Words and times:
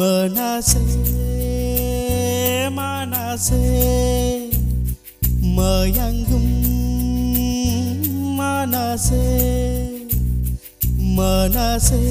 மனசே 0.00 0.84
மனசே 2.70 3.64
மயங்கும் 5.56 6.52
மனசே 8.38 9.26
மனசே 11.18 12.02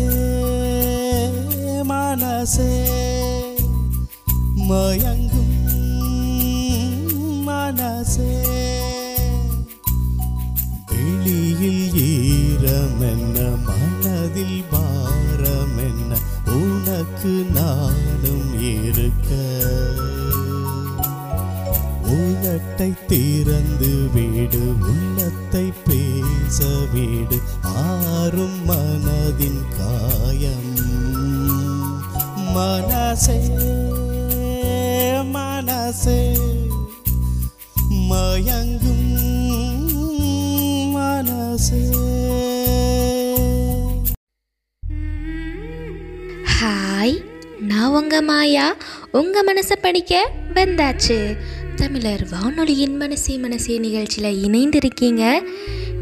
படிக்க 49.90 50.30
வந்தாச்சு. 50.54 51.36
தமிழர் 51.76 52.28
வானொலியின் 52.28 52.96
மனசே 52.96 53.36
மனசே 53.36 53.78
நிகழ்ச்சியில் 53.78 54.48
இணைந்திருக்கீங்க. 54.48 55.42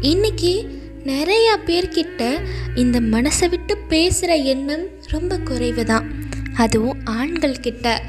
இன்னைக்கு 0.01 0.67
நிறையா 1.05 1.53
பேர்கிட்ட 1.65 2.41
இந்த 2.75 2.99
மனசை 2.99 3.49
விட்டு 3.49 3.77
பேசுகிற 3.77 4.35
எண்ணம் 4.35 4.85
ரொம்ப 5.07 5.37
குறைவு 5.37 5.85
தான் 5.85 6.11
அதுவும் 6.55 6.99
ஆண்கள் 7.03 7.59
கிட்ட. 7.59 8.01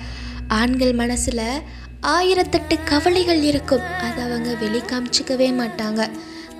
ஆண்கள் 0.48 0.92
மனசில் 0.92 1.62
ஆயிரத்தெட்டு 2.02 2.78
கவலைகள் 2.84 3.42
இருக்கும். 3.42 3.86
அதை 4.00 4.24
அவங்க 4.24 4.54
வெளி 4.54 4.78
காமிச்சிக்கவே 4.78 5.60
மாட்டாங்க. 5.62 6.10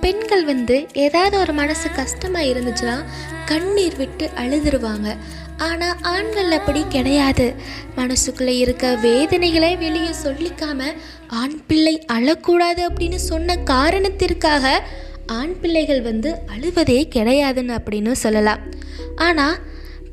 பெண்கள் 0.01 0.45
வந்து 0.45 0.87
ஏதாவது 0.93 1.39
ஒரு 1.39 1.53
மனசு 1.53 1.89
கஷ்டமாக 1.91 2.45
இருந்துச்சுன்னா 2.45 3.03
கண்ணீர் 3.45 3.97
விட்டு 3.97 4.29
அழுதுருவாங்க. 4.35 5.17
ஆனால் 5.67 5.97
ஆண்கள் 6.13 6.51
அப்படி 6.57 6.81
கிடையாது. 6.89 7.47
மனசுக்குள்ளே 7.97 8.55
இருக்க 8.63 8.85
வேதனைகளை 9.01 9.71
வெளியே 9.77 10.13
சொல்லிக்காம 10.23 10.81
ஆண் 11.41 11.57
பிள்ளை 11.67 11.95
அழக்கூடாது 12.13 12.81
அப்படின்னு 12.89 13.19
சொன்ன 13.29 13.57
காரணத்திற்காக 13.73 14.73
ஆண் 15.39 15.55
பிள்ளைகள் 15.61 16.01
வந்து 16.01 16.29
அழுவதே 16.53 16.99
கிடையாதுன்னு 17.15 17.75
அப்படின்னு 17.77 18.11
சொல்லலாம். 18.23 18.63
ஆனால் 19.27 19.57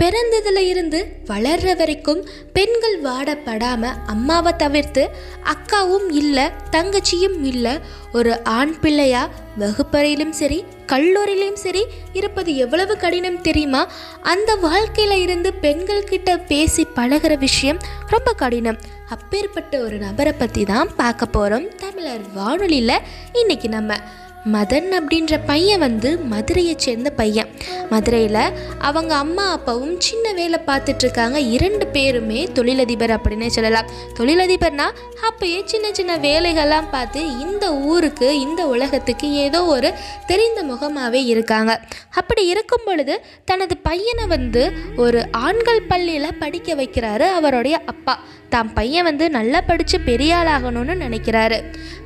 பிறந்ததுல 0.03 0.57
இருந்து 0.57 0.99
வளர்ற 1.27 1.77
வரைக்கும் 1.77 2.21
பெண்கள் 2.53 2.97
வாடப்படாம 3.03 3.83
அம்மாவை 4.07 4.53
தவிர்த்து 4.57 5.03
அக்காவும் 5.53 6.09
இல்லை 6.11 6.45
தங்கச்சியும் 6.71 7.39
இல்லை. 7.43 7.73
ஒரு 8.13 8.45
ஆண் 8.45 8.75
பிள்ளையா 8.81 9.23
வகுப்பறையிலும் 9.59 10.35
சரி 10.41 10.65
கல்லூரியிலும் 10.87 11.59
சரி 11.65 11.83
இருப்பது 12.13 12.57
எவ்வளவு 12.57 12.97
கடினம் 12.97 13.41
தெரியுமா? 13.41 13.83
அந்த 14.23 14.51
வாழ்க்கையில 14.63 15.17
இருந்து 15.21 15.53
பெண்கள் 15.53 16.05
கிட்ட 16.05 16.39
பேசி 16.39 16.87
பழகுற 16.97 17.39
விஷயம் 17.39 17.83
ரொம்ப 18.07 18.33
கடினம். 18.33 18.79
அப்பேற்பட்ட 19.09 19.75
ஒரு 19.79 19.99
நபரை 19.99 20.33
பற்றி 20.33 20.65
தான் 20.65 20.89
பார்க்க 20.97 21.27
போகிறோம் 21.27 21.69
தமிழர் 21.77 22.33
வானொலியில் 22.35 23.05
இன்னைக்கு 23.33 23.69
நம்ம 23.69 24.01
மதன் 24.53 24.89
அப்படின்ற 24.99 25.35
பையன் 25.47 25.79
வந்து 25.79 26.11
மதுரையை 26.33 26.75
சேர்ந்த 26.77 27.11
பையன். 27.11 27.49
மதுரையில் 27.91 28.43
அவங்க 28.79 29.13
அம்மா 29.15 29.51
அப்பாவும் 29.51 30.01
சின்ன 30.01 30.33
வேலை 30.33 30.59
பார்த்துட்ருக்காங்க 30.67 31.39
இரண்டு 31.57 31.87
பேருமே 31.87 32.41
தொழிலதிபர் 32.55 33.15
அப்படின்னு 33.17 33.47
சொல்லலாம். 33.47 33.91
தொழிலதிபர்னா 34.19 34.87
அப்பயே 35.29 35.61
சின்ன 35.65 35.87
சின்ன 35.93 36.17
வேலைகள்லாம் 36.17 36.91
பார்த்து 36.91 37.21
இந்த 37.39 37.75
ஊருக்கு 37.75 38.41
இந்த 38.41 38.67
உலகத்துக்கு 38.67 39.33
ஏதோ 39.33 39.65
ஒரு 39.65 39.91
தெரிந்த 40.27 40.63
முகமாகவே 40.63 41.25
இருக்காங்க. 41.25 41.73
அப்படி 42.11 42.47
இருக்கும் 42.47 42.87
பொழுது 42.87 43.17
தனது 43.45 43.77
பையனை 43.77 44.27
வந்து 44.27 44.73
ஒரு 44.97 45.23
ஆண்கள் 45.31 45.83
பள்ளியில் 45.83 46.39
படிக்க 46.39 46.75
வைக்கிறாரு 46.75 47.27
அவருடைய 47.41 47.81
அப்பா. 47.87 48.15
தாம் 48.53 48.71
பையன் 48.79 49.07
வந்து 49.09 49.25
நல்லா 49.37 49.61
படித்து 49.69 49.97
பெரிய 50.09 50.31
ஆளாகணும்னு 50.39 50.95
நினைக்கிறாரு. 51.05 51.59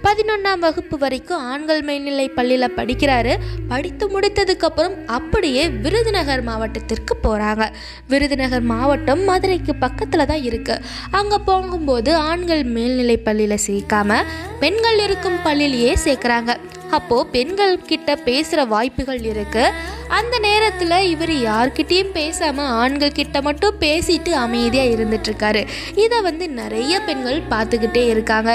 பதினொன்றாம் 0.05 0.63
வகுப்பு 0.65 0.97
வரைக்கும் 1.03 1.43
ஆண்கள் 1.53 1.83
மேல்நிலை 1.89 2.27
பள்ளியில் 2.39 2.75
படிக்கிறாரு. 2.79 3.35
படித்து 3.73 4.05
முடித்ததுக்கப்புறம் 4.15 4.97
அப்படியே 5.19 5.65
விருதுநகர் 5.85 6.43
மாவட்டத்திற்கு 6.49 7.17
போகிறாங்க 7.27 7.67
விருதுநகர் 8.13 8.67
மாவட்டம் 8.73 9.25
மதுரைக்கு 9.31 9.75
பக்கத்தில் 9.85 10.29
தான் 10.33 10.45
இருக்குது 10.51 10.83
அங்கே 11.21 11.39
போகும்போது 11.51 12.13
ஆண்கள் 12.31 12.65
மேல்நிலை 12.77 13.19
பள்ளியில் 13.29 13.65
சேர்க்காம 13.69 14.21
பெண்கள் 14.65 15.01
இருக்கும் 15.07 15.41
பள்ளியிலேயே 15.47 15.95
சேர்க்குறாங்க. 16.07 16.53
அப்போது 16.97 17.29
பெண்கள் 17.35 17.75
கிட்ட 17.91 18.17
பேசுகிற 18.27 18.61
வாய்ப்புகள் 18.73 19.21
இருக்குது 19.33 19.75
அந்த 20.19 20.35
நேரத்தில் 20.47 20.97
இவர் 21.13 21.35
யார்கிட்டயும் 21.49 22.13
பேசாமல் 22.17 22.71
ஆண்கள் 22.81 23.17
கிட்ட 23.19 23.41
மட்டும் 23.47 23.79
பேசிட்டு 23.85 24.33
அமைதியாக 24.45 24.93
இருந்துட்டுருக்காரு. 24.95 25.63
இதை 26.05 26.19
வந்து 26.29 26.45
நிறைய 26.61 26.95
பெண்கள் 27.09 27.41
பார்த்துக்கிட்டே 27.53 28.03
இருக்காங்க. 28.13 28.51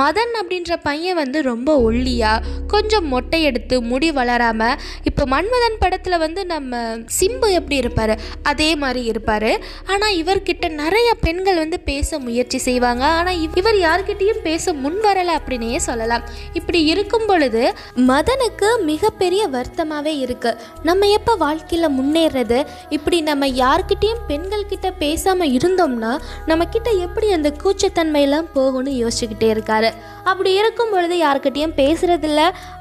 மதன் 0.00 0.34
அப்படின்ற 0.40 0.72
பையன் 0.88 1.18
வந்து 1.22 1.38
ரொம்ப 1.50 1.68
ஒல்லியாக 1.88 2.54
கொஞ்சம் 2.74 3.06
மொட்டை 3.14 3.40
எடுத்து 3.50 3.76
முடி 3.90 4.10
வளராமல் 4.18 4.76
இப்போ 5.10 5.24
மன்மதன் 5.34 5.80
படத்தில் 5.82 6.22
வந்து 6.24 6.40
நம்ம 6.54 6.82
சிம்பு 7.18 7.48
எப்படி 7.58 7.76
இருப்பார்? 7.82 8.14
அதே 8.50 8.70
மாதிரி 8.82 9.02
இருப்பார். 9.12 9.50
ஆனால் 9.92 10.16
இவர்கிட்ட 10.22 10.66
நிறைய 10.82 11.08
பெண்கள் 11.24 11.62
வந்து 11.62 11.80
பேச 11.90 12.18
முயற்சி 12.26 12.58
செய்வாங்க. 12.68 13.04
ஆனால் 13.18 13.40
இவர் 13.60 13.78
யார்கிட்டயும் 13.86 14.42
பேச 14.48 14.72
முன் 14.84 15.00
வரலை 15.06 15.34
அப்படின்னே 15.38 15.80
சொல்லலாம். 15.88 16.26
இப்படி 16.60 16.80
இருக்கும் 16.92 17.26
பொழுது 17.30 17.64
மதனுக்கு 18.10 18.70
மிகப்பெரிய 18.90 19.42
வருத்தமாகவே 19.56 20.14
இருக்கு. 20.26 20.52
நம்ம 20.88 20.97
நம்ம 20.98 21.16
எப்போ 21.16 21.32
வாழ்க்கையில் 21.42 21.94
முன்னேறது? 21.96 22.56
இப்படி 22.96 23.18
நம்ம 23.28 23.46
யார்கிட்டேயும் 23.60 24.22
பெண்கள் 24.30 24.64
கிட்ட 24.70 24.88
பேசாமல் 25.02 25.52
இருந்தோம்னா 25.56 26.12
நம்ம 26.50 26.62
கிட்ட 26.74 26.88
எப்படி 27.04 27.26
அந்த 27.36 27.50
கூச்சத்தன்மையெல்லாம் 27.62 28.48
போகும்னு 28.56 28.92
யோசிச்சுக்கிட்டே 29.02 29.50
இருக்காரு. 29.54 29.90
அப்படி 30.30 30.50
இருக்கும் 30.60 30.90
பொழுது 30.94 31.14
யார்கிட்டேயும் 31.22 31.76
பேசுறதில்ல. 31.78 32.40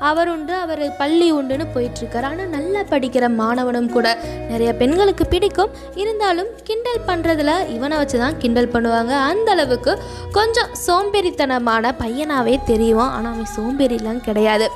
அவர் 0.09 0.31
உண்டு 0.33 0.55
அவர் 0.63 0.83
பள்ளி 1.01 1.27
உண்டுன்னு 1.37 1.67
போயிட்டு 1.75 2.01
இருக்காரு 2.03 2.27
ஆனால் 2.31 2.51
நல்லா 2.55 2.81
படிக்கிற 2.93 3.29
மாணவனும் 3.41 3.93
கூட 3.95 4.07
நிறைய 4.51 4.71
பெண்களுக்கு 4.81 5.27
பிடிக்கும். 5.35 5.75
இருந்தாலும் 6.01 6.51
கிண்டல் 6.69 7.07
பண்ணுறதுல 7.11 7.53
இவனை 7.77 7.95
வச்சு 8.01 8.19
தான் 8.25 8.41
கிண்டல் 8.43 8.73
பண்ணுவாங்க. 8.75 9.13
அந்த 9.29 9.49
அளவுக்கு 9.57 9.93
கொஞ்சம் 10.39 10.73
சோம்பேறித்தனமான 10.87 11.93
பையனாகவே 12.03 12.57
தெரியும். 12.73 13.09
ஆனால் 13.15 13.33
அவன் 13.35 13.53
சோம்பேறிலாம் 13.57 14.25
கிடையாது. 14.29 14.67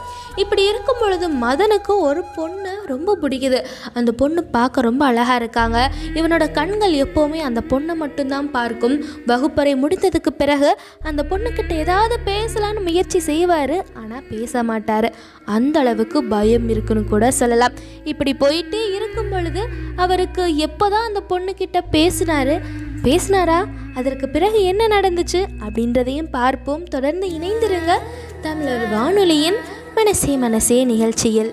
இப்படி 0.42 0.64
இருக்கும் 0.72 1.00
பொழுது 1.00 1.26
மதனுக்கு 1.44 1.94
ஒரு 2.10 2.22
பொண்ணு 2.36 2.72
ரொம்ப 2.92 3.16
பிடிக்கும். 3.16 3.30
பிடிக்குது. 3.32 3.66
அந்த 3.94 4.12
பொண்ணு 4.12 4.44
பார்க்க 4.44 4.82
ரொம்ப 4.82 5.06
அழகாக 5.06 5.36
இருக்காங்க. 5.36 5.92
இவனோட 6.14 6.52
கண்கள் 6.52 6.94
எப்போவுமே 6.94 7.40
அந்த 7.40 7.62
பொண்ணை 7.70 7.96
மட்டும்தான் 7.96 8.52
பார்க்கும். 8.52 9.06
வகுப்பறை 9.26 9.76
முடித்ததுக்கு 9.76 10.32
பிறகு 10.38 10.78
அந்த 11.02 11.26
பொண்ணுக்கிட்ட 11.30 11.72
ஏதாவது 11.72 12.20
பேசலான்னு 12.26 12.84
முயற்சி 12.84 13.20
செய்வார். 13.20 13.86
ஆனால் 13.94 14.28
பேச 14.30 14.64
மாட்டார். 14.64 15.14
அந்த 15.46 15.80
அளவுக்கு 15.80 16.24
பயம் 16.24 16.70
இருக்குன்னு 16.70 17.04
கூட 17.04 17.32
சொல்லலாம். 17.32 17.74
இப்படி 18.04 18.36
போயிட்டே 18.40 18.94
இருக்கும் 18.96 19.30
பொழுது 19.32 19.64
அவருக்கு 19.96 20.44
எப்போதான் 20.68 21.08
அந்த 21.10 21.24
பொண்ணுக்கிட்ட 21.30 21.80
பேசினாரு 21.92 22.56
பேசினாரா? 23.04 23.60
அதற்கு 23.96 24.30
பிறகு 24.30 24.64
என்ன 24.64 24.88
நடந்துச்சு? 24.88 25.40
அப்படின்றதையும் 25.66 26.30
பார்ப்போம். 26.32 26.84
தொடர்ந்து 26.84 27.28
இணைந்திருங்க 27.28 27.94
தமிழர் 28.42 28.90
வானொலியின் 28.90 29.58
மனசே 29.96 30.36
மனசே 30.36 30.84
நிகழ்ச்சியில். 30.84 31.52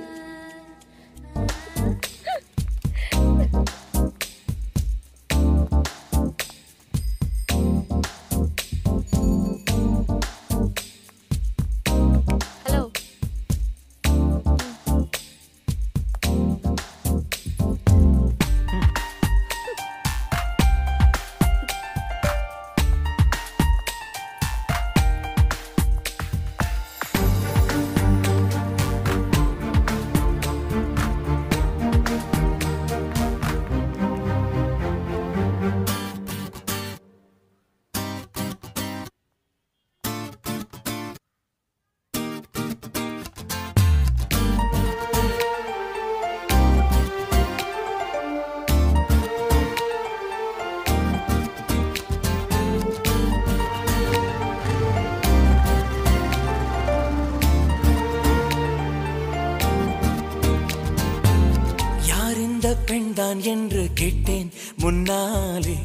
நான் 63.39 63.47
என்று 63.47 63.89
கேட்டேன். 63.95 64.53
முன்னாலே 64.77 65.77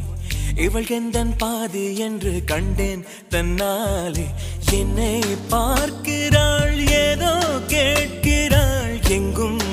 இவள் 0.55 0.85
எந்தன் 0.87 1.33
பாதி 1.37 1.97
என்று 1.97 2.41
கண்டேன். 2.45 3.05
தன்னாலே 3.29 4.25
என்னை 4.71 5.21
பார்க்கிறாள் 5.49 6.87
ஏதோ 6.87 7.61
கேட்கிறாள். 7.67 8.97
எங்கும் 9.09 9.72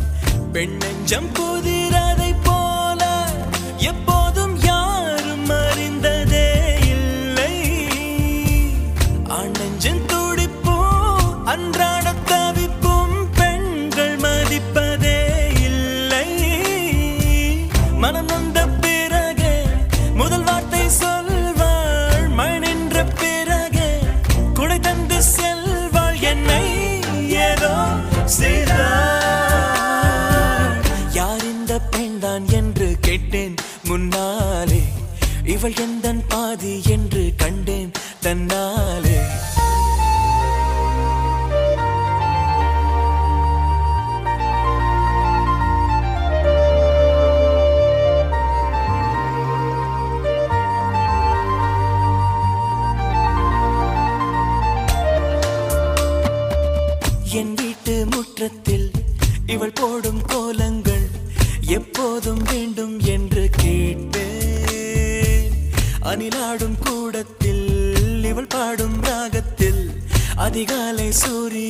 பெண்ணெஞ்சம் 0.52 1.32
புதிராதை 1.32 2.34
அவள் 35.66 35.84
எந்தன் 35.86 36.20
பாதி 36.28 36.74
என்று 36.88 37.22
கண்டேன் 37.36 37.90
தன்னால். 38.20 39.05
அதிகாலை 70.56 71.08
சூரியன் 71.12 71.65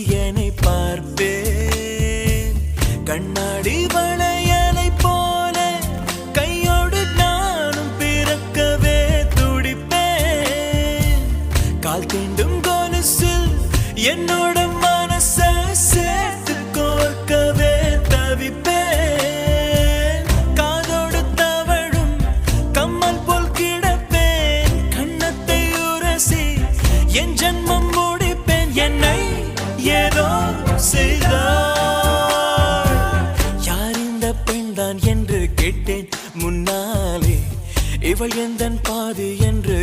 இவள் 38.19 38.37
எந்தன் 38.37 38.79
பாதி 38.83 39.39
என்று 39.39 39.75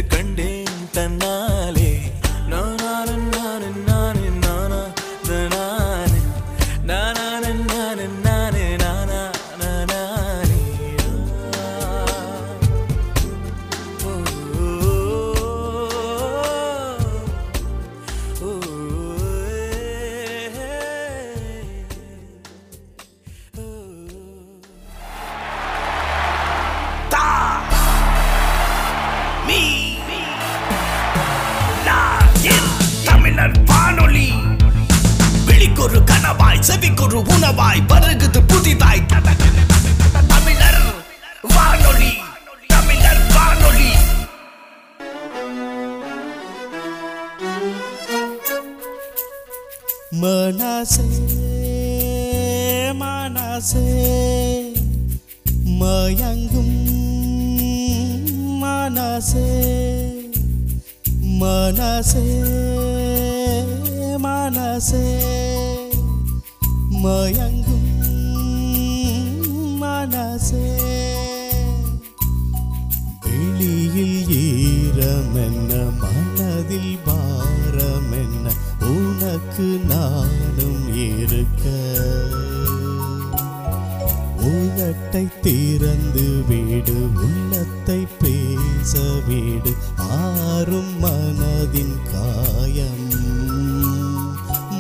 வீடு 89.64 89.78
ஆறும் 89.96 90.94
மனதின் 91.04 91.96
காயம். 92.12 93.06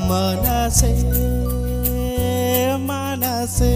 மனசே 0.10 0.92
மனசே 2.90 3.76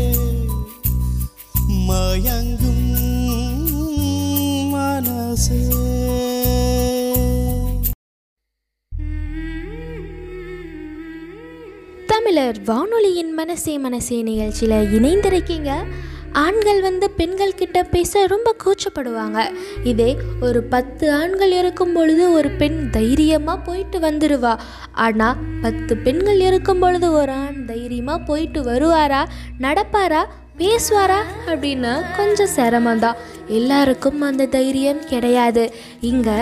மயங்கும் 1.87 2.89
மனசே. 4.75 5.61
தமிழர் 12.07 12.61
வானொலியின் 12.63 13.33
மனசே 13.33 13.77
மனசே 13.77 14.21
நிகழ்ச்சியில் 14.21 14.93
இணைந்திருக்கீங்க. 14.97 15.71
ஆண்கள் 16.43 16.79
வந்து 16.81 17.07
பெண்கள் 17.19 17.57
கிட்ட 17.59 17.77
பேச 17.93 18.25
ரொம்ப 18.33 18.49
கூச்சப்படுவாங்க. 18.63 19.39
இதே 19.83 20.09
ஒரு 20.41 20.59
பத்து 20.73 21.05
ஆண்கள் 21.19 21.53
இருக்கும் 21.61 21.93
பொழுது 21.93 22.23
ஒரு 22.37 22.49
பெண் 22.61 22.79
தைரியமாக 22.97 23.63
போயிட்டு 23.67 23.99
வந்துடுவா 23.99 24.53
ஆனால் 25.05 25.41
பத்து 25.61 25.95
பெண்கள் 25.97 26.41
இருக்கும் 26.49 26.79
பொழுது 26.79 27.09
ஒரு 27.11 27.33
ஆண் 27.45 27.61
தைரியமாக 27.65 28.25
போயிட்டு 28.29 28.61
வருவாரா 28.61 29.21
நடப்பாரா 29.65 30.21
பேசுவாரா 30.61 31.19
அப்படின்னா 31.45 31.91
கொஞ்சம் 32.17 32.53
சிரமந்தான் 32.55 33.19
எல்லாருக்கும் 33.59 34.21
அந்த 34.21 34.49
தைரியம் 34.55 35.03
கிடையாது. 35.05 35.65
இங்கே 36.11 36.37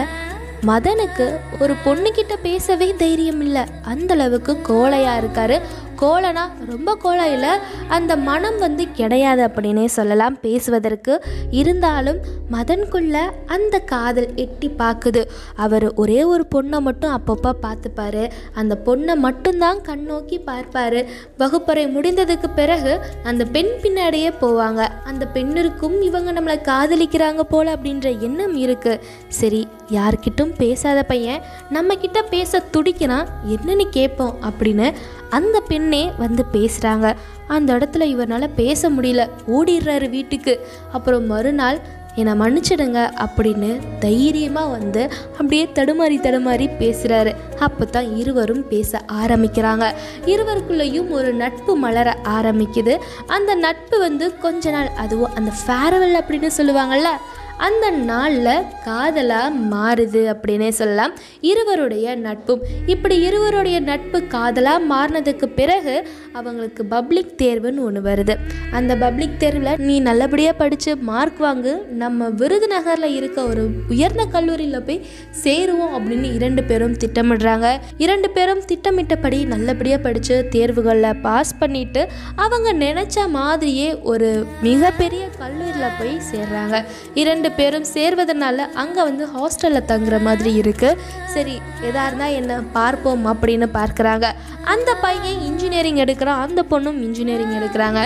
மதனுக்கு 0.67 1.25
ஒரு 1.59 1.73
பொண்ணுக்கிட்ட 1.85 2.33
பேசவே 2.41 2.87
தைரியம் 3.01 3.41
இல்லை. 3.41 3.63
அந்த 3.91 4.11
அளவுக்கு 4.13 4.53
கோழையாக 4.69 5.19
இருக்காரு. 5.21 5.57
கோலனா 6.01 6.43
ரொம்ப 6.69 6.95
கோலம் 6.95 7.31
இல்லை 7.31 7.53
அந்த 7.87 8.11
மனம் 8.27 8.57
வந்து 8.59 8.83
கிடையாது 8.91 9.41
அப்படின்னே 9.47 9.85
சொல்லலாம். 9.97 10.37
பேசுவதற்கு 10.41 11.13
இருந்தாலும் 11.51 12.19
மதன்குள்ள 12.51 13.15
அந்த 13.45 13.79
காதல் 13.93 14.29
எட்டி 14.35 14.69
பார்க்குது 14.79 15.23
அவர் 15.55 15.87
ஒரே 15.93 16.19
ஒரு 16.23 16.45
பொண்ணை 16.55 16.79
மட்டும் 16.79 17.15
அப்பப்போ 17.17 17.53
பார்த்துப்பாரு. 17.65 18.23
அந்த 18.53 18.77
பொண்ணை 18.85 19.15
மட்டும்தான் 19.25 19.81
கண் 19.81 20.05
நோக்கி 20.11 20.39
பார்ப்பார். 20.39 20.99
வகுப்பறை 21.37 21.85
முடிந்ததுக்கு 21.87 22.49
பிறகு 22.49 22.93
அந்த 23.23 23.45
பெண் 23.45 23.73
பின்னாடியே 23.81 24.31
போவாங்க. 24.41 24.81
அந்த 25.03 25.23
பெண்ணிற்கும் 25.33 25.97
இவங்க 26.01 26.31
நம்மளை 26.31 26.57
காதலிக்கிறாங்க 26.71 27.43
போல 27.49 27.75
அப்படின்ற 27.75 28.07
எண்ணம் 28.19 28.57
இருக்குது 28.57 29.01
சரி 29.27 29.61
யார்கிட்டும் 29.89 30.53
பேசாத 30.57 30.99
பையன் 31.03 31.41
நம்ம 31.69 31.93
பேச 32.29 32.59
துடிக்கிறான் 32.71 33.27
என்னன்னு 33.47 33.85
கேட்போம் 33.89 34.35
அப்படின்னு 34.49 34.87
அந்த 35.29 35.57
பெண் 35.59 35.84
உடனே 35.85 36.11
வந்து 36.17 36.43
பேசுகிறாங்க 36.53 37.07
அந்த 37.47 37.69
இடத்துல 37.73 38.03
இவரால் 38.13 38.53
பேச 38.55 38.89
முடியல. 38.89 39.23
ஓடிடுறாரு 39.55 40.09
வீட்டுக்கு. 40.09 40.53
அப்புறம் 40.91 41.25
மறுநாள் 41.25 41.79
என்னை 42.15 42.33
மன்னிச்சிடுங்க 42.39 42.99
அப்படின்னு 43.25 43.69
தைரியமாக 43.99 44.71
வந்து 44.71 45.01
அப்படியே 45.31 45.69
தடுமாறி 45.73 46.17
தடுமாறி 46.25 46.65
பேசுகிறாரு 46.81 47.31
அப்போ 47.59 47.85
தான் 47.85 48.09
இருவரும் 48.15 48.67
பேச 48.67 49.01
ஆரம்பிக்கிறாங்க. 49.25 49.85
இருவருக்குள்ளேயும் 50.25 51.09
ஒரு 51.09 51.33
நட்பு 51.33 51.75
மலர 51.75 52.17
ஆரம்பிக்குது. 52.23 52.95
அந்த 53.27 53.55
நட்பு 53.55 53.99
வந்து 53.99 54.37
கொஞ்ச 54.37 54.71
நாள் 54.71 54.91
அதுவும் 54.97 55.35
அந்த 55.35 55.51
ஃபேர்வெல் 55.61 56.19
அப்படின்னு 56.21 56.49
சொல்லுவாங்கள்ல 56.57 57.11
அந்த 57.57 57.89
நாளில் 57.89 58.63
காதலாக 58.85 59.53
மாறுது 59.71 60.21
அப்படின்னே 60.33 60.69
சொல்லலாம். 60.69 61.13
இருவருடைய 61.41 62.15
நட்பும் 62.15 62.61
இப்படி 62.85 63.19
இருவருடைய 63.19 63.79
நட்பு 63.79 64.21
காதலாக 64.21 64.83
மாறினதுக்கு 64.93 65.45
பிறகு 65.45 66.07
அவங்களுக்கு 66.33 66.85
பப்ளிக் 66.85 67.33
தேர்வுன்னு 67.37 67.79
ஒன்று 67.79 68.01
வருது. 68.01 68.35
அந்த 68.71 68.95
பப்ளிக் 68.95 69.39
தேர்வில் 69.39 69.77
நீ 69.77 69.99
நல்லபடியாக 69.99 70.57
படித்து 70.57 70.97
மார்க் 70.97 71.41
வாங்கு 71.41 71.85
நம்ம 71.85 72.27
விருதுநகரில் 72.27 73.15
இருக்க 73.15 73.43
ஒரு 73.43 73.69
உயர்ந்த 73.89 74.25
கல்லூரியில் 74.25 74.81
போய் 74.81 75.05
சேருவோம் 75.43 75.93
அப்படின்னு 75.97 76.33
இரண்டு 76.33 76.63
பேரும் 76.63 76.93
திட்டமிடுறாங்க. 76.93 77.79
இரண்டு 77.97 78.29
பேரும் 78.29 78.65
திட்டமிட்டபடி 78.65 79.45
நல்லபடியாக 79.45 80.01
படித்து 80.01 80.47
தேர்வுகளில் 80.51 81.21
பாஸ் 81.21 81.57
பண்ணிட்டு 81.57 82.07
அவங்க 82.35 82.73
நினச்ச 82.73 83.29
மாதிரியே 83.29 83.97
ஒரு 83.97 84.45
மிகப்பெரிய 84.61 85.27
கல்லூரியில் 85.37 85.97
போய் 85.99 86.21
சேர்றாங்க. 86.31 86.83
இரண்டு 87.13 87.44
ரெண்டு 87.45 87.57
பேரும் 87.61 87.89
சேர்வதனால 87.95 88.65
அங்கே 88.81 89.01
வந்து 89.07 89.23
ஹாஸ்டலில் 89.33 89.87
தங்குற 89.89 90.15
மாதிரி 90.27 90.51
இருக்குது 90.61 90.97
சரி 91.33 91.53
எதாக 91.87 92.05
இருந்தால் 92.07 92.35
என்ன 92.37 92.53
பார்ப்போம் 92.77 93.25
அப்படின்னு 93.31 93.67
பார்க்குறாங்க. 93.75 94.25
அந்த 94.73 94.89
பையன் 95.03 95.41
இன்ஜினியரிங் 95.49 95.99
எடுக்கிறான் 96.03 96.41
அந்த 96.45 96.61
பொண்ணும் 96.71 96.97
இன்ஜினியரிங் 97.07 97.53
எடுக்கிறாங்க. 97.59 97.99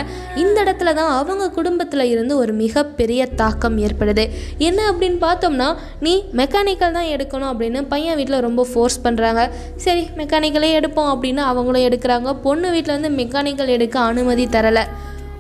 இந்த 0.44 0.58
இடத்துல 0.66 0.94
தான் 1.00 1.12
அவங்க 1.20 1.46
குடும்பத்தில் 1.58 2.06
இருந்து 2.14 2.34
ஒரு 2.44 2.54
மிகப்பெரிய 2.64 3.28
தாக்கம் 3.42 3.78
ஏற்படுது. 3.86 4.26
என்ன 4.70 4.80
அப்படின்னு 4.92 5.20
பார்த்தோம்னா 5.28 5.70
நீ 6.08 6.16
மெக்கானிக்கல் 6.42 6.98
தான் 6.98 7.12
எடுக்கணும் 7.16 7.52
அப்படின்னு 7.52 7.84
பையன் 7.94 8.20
வீட்டில் 8.22 8.46
ரொம்ப 8.48 8.66
ஃபோர்ஸ் 8.72 9.04
பண்ணுறாங்க 9.06 9.44
சரி 9.86 10.04
மெக்கானிக்கலே 10.22 10.72
எடுப்போம் 10.80 11.12
அப்படின்னு 11.14 11.44
அவங்களும் 11.52 11.88
எடுக்கிறாங்க. 11.90 12.34
பொண்ணு 12.48 12.70
வீட்டில் 12.76 12.98
வந்து 12.98 13.14
மெக்கானிக்கல் 13.22 13.76
எடுக்க 13.78 14.00
அனுமதி 14.12 14.48
தரலை. 14.58 14.86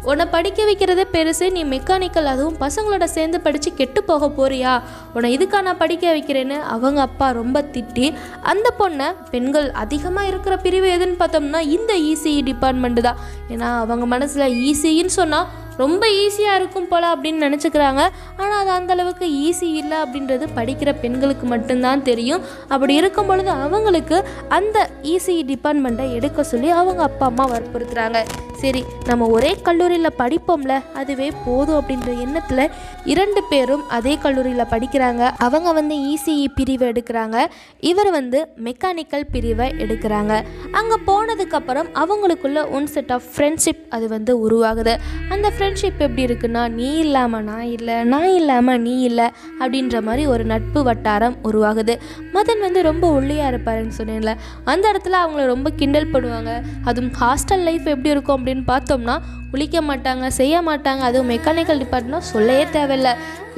உன்னை 0.04 0.26
படிக்க 0.26 0.66
வைக்கிறதே 0.66 1.04
பெருசு 1.12 1.52
நீ 1.52 1.64
மெக்கானிக்கல் 1.64 2.26
அதுவும் 2.26 2.58
பசங்களோட 2.60 3.04
சேர்ந்து 3.04 3.42
படித்து 3.42 3.74
கெட்டு 3.74 4.04
போக 4.04 4.28
போறியா? 4.28 4.82
உன்னை 5.14 5.38
இதுக்காக 5.38 5.62
நான் 5.62 5.78
படிக்க 5.78 6.16
வைக்கிறேன்னு 6.16 6.60
அவங்க 6.60 7.02
அப்பா 7.02 7.32
ரொம்ப 7.32 7.62
திட்டி 7.62 8.14
அந்த 8.42 8.74
பொண்ணை 8.80 9.16
பெண்கள் 9.32 9.72
அதிகமாக 9.72 10.28
இருக்கிற 10.28 10.58
பிரிவு 10.58 10.90
எதுன்னு 10.90 11.22
பார்த்தோம்னா 11.22 11.60
இந்த 11.60 11.94
இசிஇ 11.94 12.54
டிபார்ட்மெண்ட்டு 12.54 13.00
தான். 13.00 13.18
ஏன்னா 13.50 13.78
அவங்க 13.78 14.06
மனசில் 14.06 14.76
இசிஇன்னு 14.76 15.06
சொன்னால் 15.06 15.48
ரொம்ப 15.84 16.04
ஈஸியாக 16.22 16.60
இருக்கும் 16.60 16.88
போல் 16.92 17.10
அப்படின்னு 17.14 17.44
நினச்சிக்கிறாங்க. 17.48 18.04
ஆனால் 18.42 18.60
அது 18.62 18.72
அந்தளவுக்கு 18.78 19.26
ஈஸி 19.46 19.70
இல்லை 19.82 19.98
அப்படின்றது 20.04 20.48
படிக்கிற 20.60 20.90
பெண்களுக்கு 21.02 21.48
மட்டும்தான் 21.54 22.06
தெரியும். 22.10 22.44
அப்படி 22.68 22.96
இருக்கும் 23.02 23.30
பொழுது 23.32 23.52
அவங்களுக்கு 23.68 24.20
அந்த 24.60 24.78
இசிஇ 25.14 25.42
டிபார்ட்மெண்ட்டை 25.54 26.08
எடுக்க 26.20 26.44
சொல்லி 26.44 26.70
அவங்க 26.70 27.02
அப்பா 27.10 27.26
அம்மா 27.26 27.48
வற்புறுத்துறாங்க. 27.50 28.20
சரி 28.62 28.82
நம்ம 29.06 29.26
ஒரே 29.36 29.50
கல்லூரியில் 29.68 30.18
படிப்போம்ல 30.18 30.74
அதுவே 30.94 31.28
போதும் 31.46 31.78
அப்படின்ற 31.80 32.10
எண்ணத்தில் 32.20 32.64
இரண்டு 33.04 33.42
பேரும் 33.50 33.84
அதே 33.98 34.14
கல்லூரியில் 34.24 34.72
படிக்கிறாங்க. 34.72 35.24
அவங்க 35.46 35.70
வந்து 35.78 35.96
இசிஇ 36.14 36.48
பிரிவை 36.56 36.88
எடுக்கிறாங்க. 36.90 37.38
இவர் 37.80 38.12
வந்து 38.12 38.40
மெக்கானிக்கல் 38.64 39.26
பிரிவை 39.32 39.68
எடுக்கிறாங்க. 39.84 40.34
அங்கே 40.72 40.98
போனதுக்கப்புறம் 41.08 41.90
அவங்களுக்குள்ள 42.02 42.60
ஒன் 42.72 42.90
செட் 42.96 43.12
ஆஃப் 43.12 43.30
ஃப்ரெண்ட்ஷிப் 43.36 43.84
அது 43.90 44.08
வந்து 44.16 44.34
உருவாகுது. 44.46 44.96
அந்த 45.30 45.48
ஃப்ரெண்ட் 45.56 45.69
ஃப்ரெண்ட்ஷிப் 45.70 45.98
எப்படி 45.98 46.26
இருக்குன்னா 46.26 46.70
நீ 46.70 46.98
இல்லாமல் 46.98 47.44
நான் 47.44 47.64
இல்லை 47.64 48.04
நான் 48.04 48.28
இல்லாமல் 48.28 48.82
நீ 48.82 49.00
இல்லை 49.00 49.26
அப்படின்ற 49.60 50.02
மாதிரி 50.02 50.26
ஒரு 50.26 50.44
நட்பு 50.44 50.84
வட்டாரம் 50.84 51.36
உருவாகுது. 51.44 52.00
மதன் 52.34 52.60
வந்து 52.60 52.82
ரொம்ப 52.82 53.22
ஒல்லியாக 53.22 53.52
இருப்பாருன்னு 53.52 53.92
சொன்னேன்ல. 53.98 54.36
அந்த 54.64 54.86
இடத்துல 54.92 55.16
அவங்கள 55.26 55.46
ரொம்ப 55.46 55.70
கிண்டல் 55.70 56.12
பண்ணுவாங்க. 56.14 56.62
அதுவும் 56.84 57.12
ஹாஸ்டல் 57.22 57.64
லைஃப் 57.64 57.86
எப்படி 57.86 58.10
இருக்கும் 58.10 58.46
அப்படின்னு 58.46 58.64
பார்த்தோம்னா 58.68 59.20
குளிக்க 59.52 59.78
மாட்டாங்க 59.90 60.26
செய்ய 60.40 60.56
மாட்டாங்க 60.70 61.04
அதுவும் 61.10 61.30
மெக்கானிக்கல் 61.34 61.84
டிபார்ட்மெண்ட் 61.84 62.32
சொல்லவே 62.34 62.66
தேவையில்லை. 62.78 63.14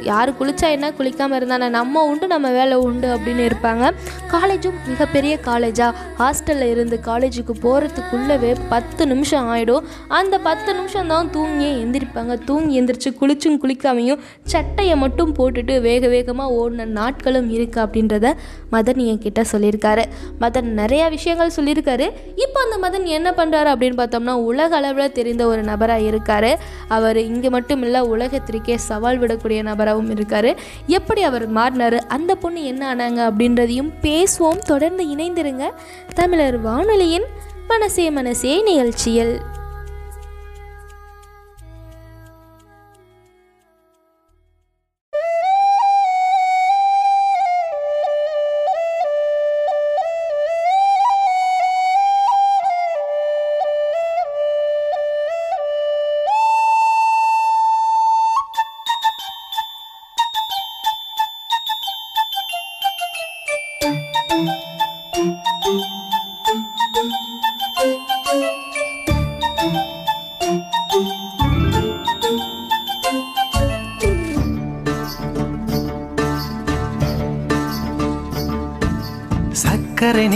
யார் 0.10 0.30
குளித்தா 0.38 0.68
என்ன 0.76 0.88
குளிக்காமல் 0.98 1.38
இருந்தானே 1.40 1.68
நம்ம 1.76 2.04
உண்டு 2.10 2.26
நம்ம 2.32 2.48
வேலை 2.58 2.76
உண்டு 2.86 3.08
அப்படின்னு 3.16 3.44
இருப்பாங்க. 3.50 3.86
காலேஜும் 4.34 4.78
மிகப்பெரிய 4.92 5.34
காலேஜாக 5.48 5.92
ஹாஸ்டலில் 6.20 6.72
இருந்து 6.74 6.98
காலேஜுக்கு 7.08 7.54
போகிறதுக்குள்ளவே 7.66 8.52
பத்து 8.72 9.06
நிமிஷம் 9.12 9.48
ஆகிடும் 9.54 9.86
அந்த 10.20 10.36
பத்து 10.48 10.70
நிமிஷம் 10.78 11.12
தான் 11.14 11.30
தூங்கியே 11.36 11.72
எந்திரிப்பாங்க. 11.84 12.36
தூங்கி 12.48 12.80
எந்திரிச்சு 12.82 13.12
குளிச்சும் 13.20 13.60
குளிக்காமையும் 13.64 14.24
சட்டையை 14.54 14.96
மட்டும் 15.04 15.36
போட்டுட்டு 15.40 15.76
வேக 15.88 16.08
வேகமாக 16.16 16.58
ஓடின 16.62 16.88
நாட்களும் 17.00 17.50
இருக்குது 17.58 17.84
அப்படின்றத 17.86 18.34
மதன் 18.76 19.04
என்கிட்ட 19.12 19.44
சொல்லியிருக்காரு. 19.54 20.06
மதன் 20.46 20.72
நிறையா 20.82 21.08
விஷயங்கள் 21.18 21.56
சொல்லியிருக்காரு. 21.60 22.08
இப்போ 22.46 22.60
அந்த 22.66 22.78
மதன் 22.88 23.08
என்ன 23.20 23.30
பண்ணுறாரு 23.42 23.72
அப்படின்னு 23.76 24.00
பார்த்தோம்னா 24.02 24.36
உலக 24.50 24.76
அளவில் 24.82 25.16
தெரிந்த 25.20 25.46
ஒரு 25.54 25.64
நபராக 25.82 26.08
இருக்கார். 26.08 26.60
அவர் 26.88 27.18
இங்கே 27.18 27.50
மட்டும் 27.50 27.82
இல்லை 27.82 28.02
உலகத்திற்கே 28.02 28.76
சவால் 28.76 29.20
விடக்கூடிய 29.20 29.62
நபராகவும் 29.64 30.10
இருக்கார். 30.10 30.50
எப்படி 30.88 31.22
அவர் 31.24 31.48
மாறினார்? 31.48 31.98
அந்த 32.08 32.36
பொண்ணு 32.36 32.64
என்ன 32.64 32.96
ஆனாங்க 32.96 33.22
அப்படின்றதையும் 33.32 33.92
பேசுவோம். 34.02 34.58
தொடர்ந்து 34.58 35.04
இணைந்திருங்க. 35.06 35.72
தமிழர் 36.14 36.60
வானொலியின் 36.62 37.26
மனசே 37.68 38.10
மனசே 38.10 38.62
நிகழ்ச்சியில். 38.64 39.40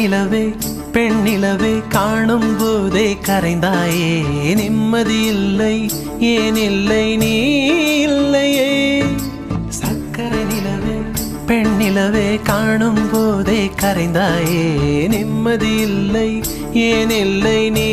நிலவே 0.05 0.41
பெண்ணிலவே 0.93 1.71
காணும் 1.89 2.49
போதே 2.57 3.17
கரைந்தாயே. 3.27 4.09
நிம்மதி 4.55 5.19
இல்லை 5.25 5.89
ஏன் 6.19 6.55
இல்லை 6.55 7.05
நீ 7.17 7.31
இல்லையே. 8.01 8.69
சக்கரை 9.79 10.41
நிலவே 10.51 10.97
பெண்ணிலவே 11.47 12.27
காணும் 12.43 13.09
போதே 13.11 13.71
கரைந்தாயே. 13.81 14.63
நிம்மதி 15.07 15.73
இல்லை 15.87 16.29
ஏன் 16.73 17.15
இல்லை 17.23 17.69
நீ 17.69 17.89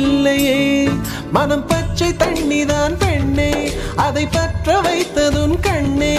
இல்லையே. 0.00 0.88
மனம் 1.32 1.66
பச்சை 1.66 2.10
தண்ணிதான் 2.22 2.96
பெண்ணே 2.98 3.52
அதை 3.96 4.26
பற்ற 4.26 4.80
வைத்ததும் 4.80 5.60
கண்ணே. 5.60 6.15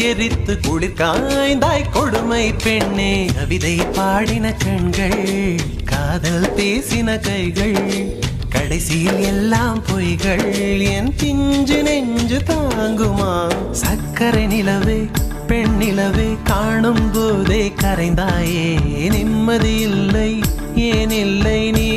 எரித்து 0.00 0.60
குளிர் 0.60 0.92
காய்ந்தாய் 0.92 1.90
கொடுமை 1.92 2.52
பெண்ணே. 2.52 3.24
கவிதை 3.24 3.76
பாடின 3.76 4.52
கண்கள் 4.52 5.58
காதல் 5.84 6.52
பேசின 6.56 7.18
கைகள் 7.20 8.18
கடைசியில் 8.48 9.18
எல்லாம் 9.18 9.82
பொய்கள். 9.84 10.80
என் 10.80 11.14
பிஞ்சு 11.16 11.82
நெஞ்சு 11.82 12.42
தாங்குமா? 12.46 13.52
சக்கரை 13.72 14.46
நிலவே 14.46 15.08
பெண் 15.46 15.76
நிலவே 15.76 16.36
காணும் 16.44 17.10
போதே 17.10 17.72
கரைந்தாயே. 17.82 19.10
நிம்மதி 19.10 19.76
இல்லை 19.76 20.40
ஏன் 20.74 21.10
இல்லை? 21.10 21.70
நீ 21.70 21.88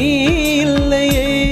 இல்லையே. 0.56 1.43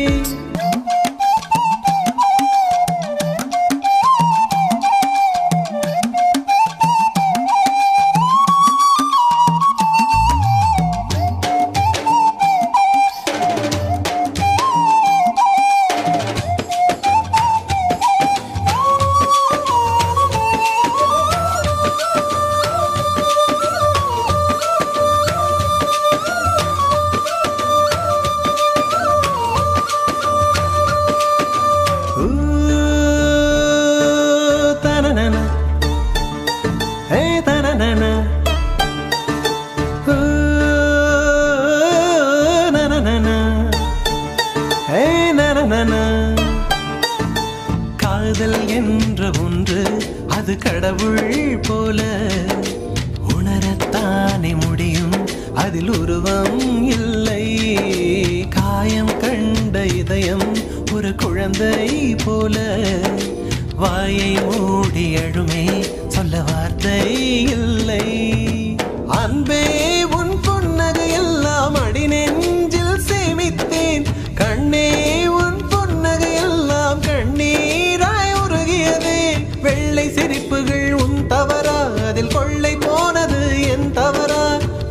கண்ணே 74.52 74.88
உன் 75.28 75.68
புன்னகை 75.70 76.34
எல்லாம் 76.34 77.02
கண்ணீராய் 77.02 78.34
உருகியது. 78.44 79.14
வெள்ளை 79.62 80.10
சிரிப்புகள் 80.10 80.92
உன் 80.94 81.28
தவறா 81.28 81.78
அதில் 82.08 82.28
கொள்ளை 82.28 82.76
போனது 82.76 83.40
என் 83.70 83.92
தவறா? 83.92 84.42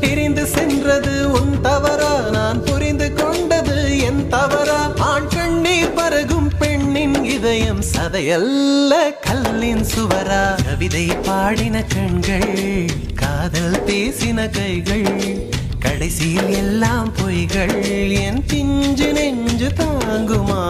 பிரிந்து 0.00 0.46
சென்றது 0.46 1.32
உன் 1.32 1.60
தவறா? 1.60 2.30
நான் 2.30 2.64
புரிந்து 2.64 3.12
கொண்டது 3.14 3.98
என் 3.98 4.28
தவறா? 4.28 4.78
ஆண் 4.98 5.28
கண்ணீர் 5.28 5.94
பருகும் 5.94 6.50
பெண்ணின் 6.58 7.24
இதயம் 7.24 7.82
சதையல்ல 7.92 8.94
கல்லின் 9.20 9.84
சுவரா? 9.84 10.42
கவிதை 10.64 11.06
பாடின 11.06 11.82
கண்கள் 11.82 12.50
காதல் 13.14 13.82
பேசின 13.86 14.50
கைகள் 14.50 15.08
கடைசியில் 15.80 16.48
எல்லாம் 16.48 17.12
பொய்கள் 17.16 17.74
என் 18.08 18.42
பிஞ்சு 18.46 19.12
நெஞ்சு 19.12 19.68
தாங்குமா? 19.78 20.62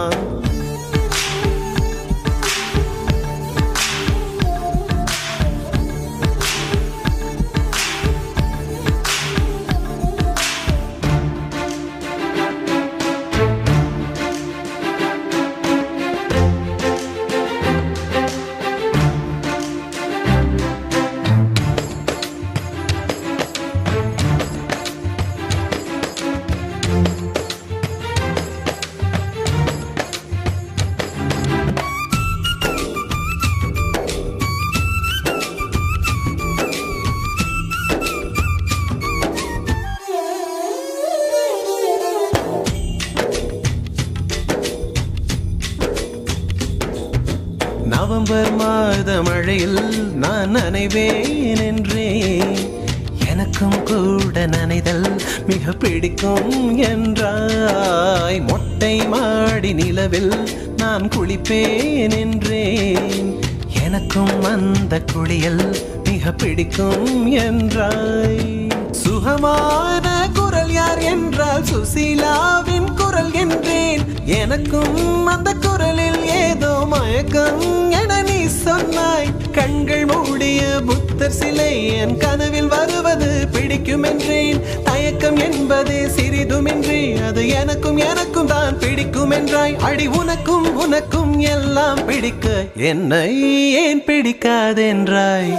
உலகம் 77.23 77.65
என 77.93 78.13
நீ 78.21 78.37
சொன்னாய். 78.55 79.27
கண்கள் 79.51 80.05
மூடிய 80.05 80.61
புத்தர் 80.87 81.35
சிலை 81.35 81.67
என் 81.95 82.15
கனவில் 82.17 82.69
வருவது 82.69 83.29
பிடிக்கும் 83.51 84.03
என்றேன் 84.03 84.61
தயக்கம் 84.83 85.37
என்பதே 85.39 85.99
சிறிதுமின்றி 86.15 87.01
அது 87.21 87.43
எனக்கும் 87.51 87.99
எனக்கும் 88.03 88.45
தான் 88.45 88.79
பிடிக்கும் 88.79 89.31
என்றாய் 89.31 89.75
அடி 89.81 90.07
உனக்கும் 90.13 90.67
உனக்கும் 90.77 91.35
எல்லாம் 91.49 92.01
பிடிக்க 92.05 92.47
என்னை 92.89 93.23
ஏன் 93.83 94.03
பிடிக்காதென்றாய்? 94.07 95.53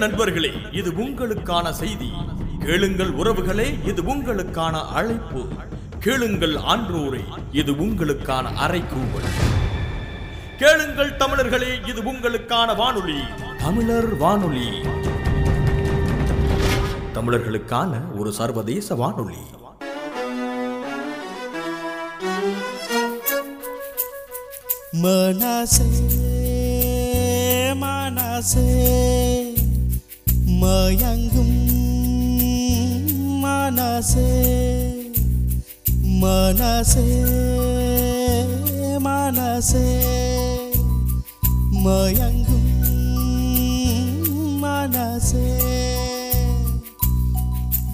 நண்பர்களே 0.00 0.50
இது 0.72 0.90
உங்களுக்கான 0.90 1.70
செய்தி. 1.70 2.10
கேளுங்கள் 2.58 3.10
உறவுகளே 3.10 3.88
இது 3.88 4.02
உங்களுக்கான 4.02 4.88
அழைப்பு. 4.92 5.42
கேளுங்கள் 5.98 6.54
ஆன்றோரே 6.54 7.24
இது 7.52 7.72
உங்களுக்கான 7.72 8.44
அறைக்கூவல் 8.66 9.30
கேளுங்கள் 10.58 11.16
தமிழர்களே 11.16 11.88
இது 11.88 12.00
உங்களுக்கான 12.02 12.76
வானொலி. 12.76 13.20
தமிழர் 13.58 14.16
வானொலி. 14.16 14.68
தமிழர்களுக்கான 17.14 18.18
ஒரு 18.18 18.32
சர்வதேச 18.32 18.94
வானொலி. 18.94 19.42
மனசே 24.92 25.84
மனசே. 27.74 29.29
மயங்கும் 30.60 31.58
மனசே 33.40 34.30
மனசே 36.20 37.24
மனசே. 38.98 39.88
மயங்கும் 41.84 42.72
மனசே. 44.58 45.46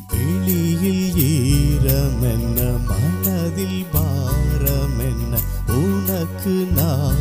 வெளியில் 0.08 1.14
ஈரமென்ன 1.16 2.58
மனதில் 2.88 3.84
பாரமென்ன 3.92 5.38
உனக்கு 5.72 6.50
நான் 6.50 7.15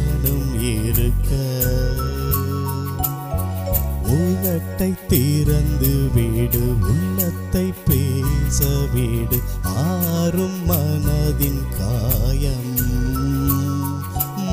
கட்டை 4.55 4.93
திறந்து 5.07 6.09
வீடு 6.13 6.59
உள்ளத்தை 6.59 7.73
பேச 7.85 8.65
வீடு. 8.93 9.41
ஆறும் 9.63 10.69
மனதின் 10.69 11.63
காயம். 11.79 12.73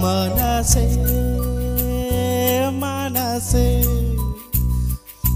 மனசே 0.03 0.87
மனசே 2.79 3.85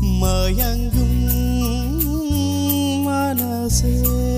மயங்கும் 0.03 1.23
மனசே. 3.03 4.36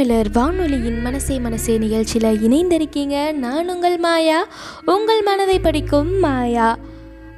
தமிழர் 0.00 0.30
வானொலியின் 0.30 1.00
மனசே 1.00 1.38
மனசே 1.38 1.78
நிகழ்ச்சியில் 1.78 2.40
இணைந்திருக்கீங்க. 2.48 3.32
நான் 3.32 3.68
உங்கள் 3.68 3.98
மாயா. 3.98 4.46
உங்கள் 4.84 5.22
மனதை 5.22 5.58
படிக்கும் 5.58 6.18
மாயா. 6.18 6.78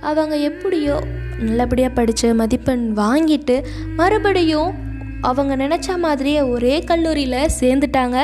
அவங்க 0.01 0.37
எப்படியோ 0.37 1.01
நல்லபடியாக 1.39 1.95
படித்து 1.95 2.35
மதிப்பெண் 2.35 2.93
வாங்கிட்டு 2.97 3.65
மறுபடியும் 3.97 4.75
அவங்க 5.29 5.57
நினச்ச 5.65 5.97
மாதிரியே 6.05 6.41
ஒரே 6.55 6.75
கல்லூரியில் 6.91 7.39
சேர்ந்துட்டாங்க. 7.61 8.19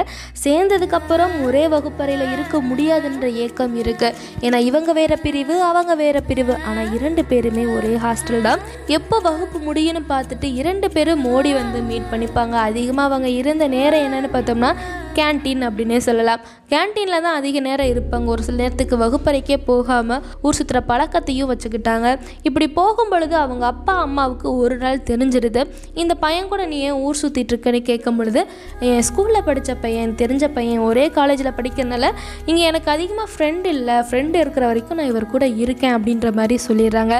சேர்ந்ததுக்கப்புறம் 0.44 1.34
ஒரே 1.46 1.64
வகுப்பறையில் 1.74 2.24
இருக்க 2.34 2.56
முடியாதுன்ற 2.70 3.26
ஏக்கம் 3.44 3.74
இருக்குது 3.82 4.16
ஏன்னா 4.46 4.60
இவங்க 4.70 4.92
வேற 5.00 5.16
பிரிவு 5.24 5.56
அவங்க 5.70 5.94
வேறு 6.02 6.22
பிரிவு. 6.30 6.56
ஆனால் 6.68 6.92
இரண்டு 6.98 7.24
பேருமே 7.32 7.64
ஒரே 7.76 7.94
ஹாஸ்டல் 8.06 8.46
தான். 8.48 8.62
எப்போ 8.98 9.18
வகுப்பு 9.28 9.58
முடியும்னு 9.68 10.02
பார்த்துட்டு 10.14 10.48
இரண்டு 10.62 10.88
பேரும் 10.96 11.24
மோடி 11.26 11.52
வந்து 11.60 11.80
மீட் 11.90 12.10
பண்ணிப்பாங்க. 12.12 12.56
அதிகமாக 12.68 13.08
அவங்க 13.10 13.28
இருந்த 13.40 13.66
நேரம் 13.76 14.04
என்னன்னு 14.06 14.30
பார்த்தோம்னா 14.36 14.72
கேன்டீன் 15.18 15.62
அப்படின்னே 15.68 15.98
சொல்லலாம். 16.08 16.42
கேன்டீனில் 16.72 17.24
தான் 17.26 17.36
அதிக 17.40 17.60
நேரம் 17.66 17.90
இருப்பாங்க. 17.92 18.26
ஒரு 18.34 18.42
சில 18.46 18.56
நேரத்துக்கு 18.62 18.96
வகுப்பறைக்கே 19.04 19.56
போகாமல் 19.70 20.22
ஊர் 20.42 20.56
சுற்றுற 20.58 20.80
பழக்கத்தையும் 20.90 21.50
வச்சுக்கிட்டாங்க. 21.52 22.08
இப்படி 22.42 22.68
போகும் 22.78 23.10
பொழுது 23.12 23.36
அவங்க 23.44 23.64
அப்பா 23.72 23.94
அம்மாவுக்கு 24.06 24.48
ஒரு 24.56 24.76
நாள் 24.82 25.00
தெரிஞ்சிருது. 25.10 25.62
இந்த 26.02 26.14
பையன் 26.24 26.50
கூட 26.52 26.66
நீ 26.72 26.78
ஏன் 26.88 26.98
ஊர் 27.06 27.20
சுற்றிட்டுருக்கன்னு 27.22 27.80
கேட்கும் 27.90 28.18
பொழுது 28.20 28.40
என் 28.88 29.02
ஸ்கூலில் 29.08 29.46
படித்த 29.48 29.74
பையன் 29.84 30.14
தெரிஞ்ச 30.22 30.44
பையன் 30.58 30.82
ஒரே 30.88 31.04
காலேஜில் 31.18 31.56
படிக்கிறதுனால 31.58 32.10
இங்கே 32.50 32.62
எனக்கு 32.70 32.90
அதிகமாக 32.96 33.28
ஃப்ரெண்டு 33.32 33.68
இல்லை. 33.76 33.96
ஃப்ரெண்டு 34.08 34.36
இருக்கிற 34.44 34.66
வரைக்கும் 34.66 35.00
நான் 35.00 35.10
இவர் 35.12 35.26
கூட 35.34 35.46
இருக்கேன் 35.64 35.94
அப்படின்ற 35.96 36.30
மாதிரி 36.40 36.58
சொல்லிடுறாங்க. 36.68 37.14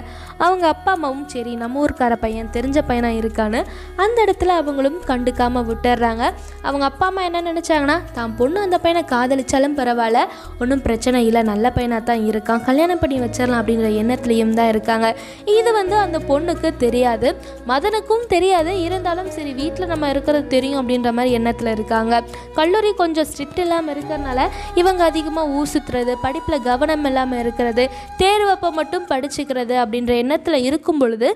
அவங்க 0.47 0.65
அப்பா 0.75 0.93
அம்மாவும் 0.93 1.29
சரி 1.35 1.55
நம்ம 1.63 1.85
ஊருக்கார 1.85 2.15
பையன் 2.25 2.53
தெரிஞ்ச 2.57 2.79
பையனாக 2.91 3.21
இருக்கான்னு 3.23 3.61
அந்த 4.05 4.19
இடத்துல 4.27 4.55
அவங்களும் 4.61 4.99
கண்டுக்காமல் 5.11 5.67
விட்டுறாங்க 5.71 6.25
அவங்க 6.69 6.85
அப்பா 6.91 7.07
அம்மா 7.11 7.23
என்ன 7.29 7.41
நினச்சாங்கன்னா 7.89 8.17
தான் 8.19 8.35
பொண்ணு 8.39 8.59
அந்த 8.67 8.77
பையனை 8.85 9.03
காதலிச்சாலும் 9.13 9.77
பரவாயில்ல. 9.81 10.21
ஒன்றும் 10.61 10.83
பிரச்சனை 10.87 11.19
இல்லை. 11.29 11.43
நல்ல 11.51 11.67
பையனாக 11.77 12.03
தான் 12.11 12.23
இருக்கான். 12.31 12.63
கல்யாணம் 12.69 13.01
பண்ணி 13.03 13.17
வச்சிடலாம் 13.25 13.61
அப்படின்ற 13.61 13.89
எண்ணத்துலையும் 14.01 14.55
தான் 14.59 14.71
இருக்காங்க. 14.73 15.07
இது 15.57 15.71
வந்து 15.79 15.97
அந்த 16.05 16.19
பொண்ணுக்கு 16.31 16.71
தெரியாது. 16.85 17.29
மதனுக்கும் 17.71 18.27
தெரியாது. 18.35 18.73
இருந்தாலும் 18.87 19.31
சரி 19.37 19.53
வீட்டில் 19.61 19.91
நம்ம 19.93 20.11
இருக்கிறது 20.15 20.47
தெரியும் 20.55 20.81
அப்படின்ற 20.83 21.13
மாதிரி 21.19 21.37
எண்ணத்தில் 21.39 21.73
இருக்காங்க. 21.77 22.15
கல்லூரி 22.59 22.91
கொஞ்சம் 23.03 23.29
ஸ்ட்ரிக்ட் 23.31 23.63
இல்லாமல் 23.65 23.95
இருக்கிறனால 23.95 24.39
இவங்க 24.83 25.03
அதிகமாக 25.11 25.55
ஊர் 25.59 25.73
சுற்றுறது 25.75 26.13
படிப்பில் 26.27 26.65
கவனம் 26.69 27.07
இல்லாமல் 27.11 27.43
இருக்கிறது 27.45 27.87
தேர்வப்போ 28.23 28.71
மட்டும் 28.81 29.09
படிச்சுக்கிறது 29.13 29.75
அப்படின்ற 29.85 30.13
எண்ணத்தில் 30.25 30.65
இருக்கும் 30.69 31.01
பொழுது 31.03 31.29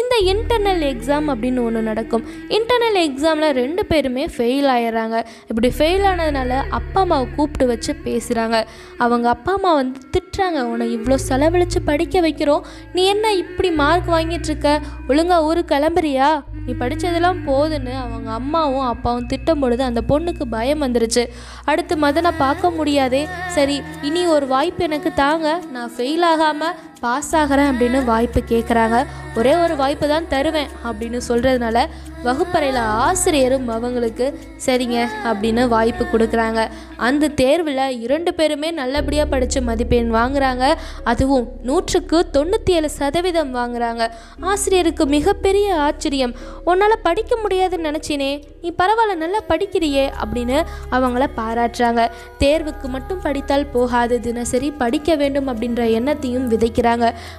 இந்த 0.00 0.14
இன்டர்னல் 0.32 0.84
எக்ஸாம் 0.92 1.28
அப்படின்னு 1.32 1.60
ஒன்று 1.68 1.82
நடக்கும். 1.90 2.24
இன்டர்னல் 2.58 3.00
எக்ஸாமில் 3.06 3.56
ரெண்டு 3.62 3.82
பேருமே 3.90 4.24
ஃபெயில் 4.34 4.68
ஆயிடுறாங்க. 4.76 5.16
இப்படி 5.50 5.68
ஃபெயில் 5.76 5.99
ஆனதுனால 6.04 6.62
அப்பா 6.68 7.00
அம்மாவை 7.00 7.26
கூப்பிட்டு 7.36 7.66
வச்சு 7.66 7.92
பேசுகிறாங்க 8.04 8.64
அவங்க 8.96 9.28
அப்பா 9.28 9.52
அம்மா 9.52 9.74
வந்து 9.74 10.00
திட்டுறாங்க 10.14 10.60
உன்னை 10.62 10.86
இவ்வளோ 10.96 11.14
செலவழித்து 11.14 11.82
படிக்க 11.82 12.20
வைக்கிறோம். 12.20 12.64
நீ 12.92 13.04
என்ன 13.04 13.32
இப்படி 13.34 13.70
மார்க் 13.70 14.08
வாங்கிட்டுருக்க 14.08 14.80
ஒழுங்காக 15.08 15.28
ஒழுங்கா 15.30 15.44
ஊருக்கு 15.44 15.74
கிளம்புறியா? 15.74 16.42
நீ 16.66 16.72
படித்ததெல்லாம் 16.72 17.40
போதுன்னு. 17.46 17.94
அவங்க 18.00 18.30
அம்மாவும் 18.30 18.86
அப்பாவும் 18.92 19.26
திட்டும் 19.26 19.60
பொழுது 19.60 19.82
அந்த 19.82 20.00
பொண்ணுக்கு 20.08 20.44
பயம் 20.50 20.82
வந்துருச்சு. 20.82 21.24
அடுத்து 21.64 21.96
மதனை 21.96 22.32
பார்க்க 22.38 22.70
முடியாதே. 22.70 23.28
சரி 23.46 23.82
இனி 24.02 24.26
ஒரு 24.26 24.46
வாய்ப்பு 24.46 24.84
எனக்கு 24.84 25.12
தாங்க. 25.14 25.60
நான் 25.72 25.90
ஃபெயில் 25.96 26.24
ஆகாமல் 26.24 26.76
பாஸ் 27.00 27.36
ஆகிறேன் 27.36 27.70
அப்படின்னு 27.72 28.04
வாய்ப்பு 28.04 28.40
கேட்குறாங்க 28.48 29.06
ஒரே 29.36 29.54
ஒரு 29.56 29.76
வாய்ப்பு 29.76 30.08
தான் 30.08 30.28
தருவேன் 30.28 30.70
அப்படின்னு 30.84 31.20
சொல்கிறதுனால 31.28 31.86
வகுப்பறையில் 32.22 32.78
ஆசிரியரும் 32.78 33.68
அவங்களுக்கு 33.68 34.38
சரிங்க 34.66 35.06
அப்படின்னு 35.24 35.68
வாய்ப்பு 35.68 36.04
கொடுக்குறாங்க. 36.04 36.68
அந்த 36.96 37.28
தேர்வில் 37.28 38.00
இரண்டு 38.00 38.34
பேருமே 38.34 38.70
நல்லபடியாக 38.70 39.30
படித்து 39.30 39.62
மதிப்பெண் 39.62 40.14
வாங்குறாங்க. 40.14 40.74
அதுவும் 41.04 41.46
நூற்றுக்கு 41.62 42.26
தொண்ணூற்றி 42.32 42.70
ஏழு 42.70 42.90
சதவீதம் 42.90 43.54
வாங்குறாங்க. 43.54 44.10
ஆசிரியருக்கு 44.40 45.06
மிகப்பெரிய 45.06 45.76
ஆச்சரியம். 45.76 46.34
உன்னால் 46.64 46.96
படிக்க 47.02 47.36
முடியாதுன்னு 47.36 47.90
நினச்சினே. 47.90 48.42
நீ 48.62 48.72
பரவாயில்ல 48.82 49.14
நல்லா 49.14 49.40
படிக்கிறியே 49.48 50.10
அப்படின்னு 50.24 50.62
அவங்கள 50.92 51.26
பாராட்டுறாங்க. 51.36 52.10
தேர்வுக்கு 52.38 52.88
மட்டும் 52.88 53.20
படித்தால் 53.22 53.66
போகாது. 53.66 54.20
தினசரி 54.20 54.70
படிக்க 54.70 55.14
வேண்டும் 55.14 55.48
அப்படின்ற 55.48 55.82
எண்ணத்தையும் 56.00 56.46
விதைக்கிறாங்க. 56.52 56.88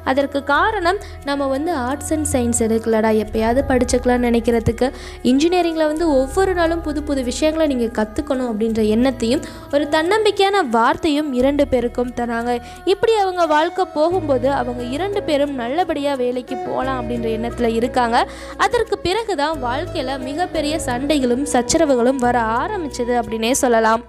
அதற்கு 0.04 0.44
காரணம் 0.44 1.00
நம்ம 1.24 1.48
வந்து 1.48 1.74
ஆர்ட்ஸ் 1.74 2.14
அண்ட் 2.14 2.28
சயின்ஸ் 2.32 2.62
எடுக்கலடா 2.68 3.12
எப்போயாவது 3.24 3.64
படிச்சுக்கலாம்னு 3.72 4.28
நினைக்கிறதுக்கு. 4.30 4.90
இன்ஜினியரிங்கில் 5.24 5.90
வந்து 5.92 6.08
ஒவ்வொரு 6.20 6.54
நாளும் 6.54 6.82
புது 6.82 7.04
புது 7.04 7.24
விஷயங்களை 7.24 7.68
நீங்கள் 7.76 7.96
கற்றுக்கணும் 8.00 8.50
அப்படின்ற 8.52 8.84
எண்ணத்தையும் 8.96 9.44
ஒரு 9.74 9.88
தன்னம்பிக்கையான 9.90 10.64
வார்த்தையும் 10.70 11.34
இரண்டு 11.34 11.68
பேருக்கும் 11.68 12.14
தராங்க. 12.20 12.60
இப்படி 12.86 13.16
அவங்க 13.16 13.46
வாழ்க்கை 13.46 13.86
போகும்போது 13.94 14.52
அவங்க 14.52 14.84
இரண்டு 14.84 15.24
பேரும் 15.24 15.56
நல்லபடியாக 15.56 16.22
வேலைக்கு 16.24 16.56
போகலாம் 16.56 17.02
அப்படின்ற 17.02 17.30
எண்ணத்தில் 17.30 17.76
இருக்காங்க. 17.76 18.28
அதற்கு 18.58 18.98
பிறகு 18.98 19.36
தான் 19.36 19.60
வாழ்க்கையில் 19.60 20.18
மிகப்பெரிய 20.18 20.80
சண்டைகளும் 20.86 21.46
சச்சரவுகளும் 21.54 22.24
வர 22.28 22.40
ஆரம்பிச்சது 22.62 23.16
அப்படின்னே 23.22 23.52
சொல்லலாம். 23.52 24.04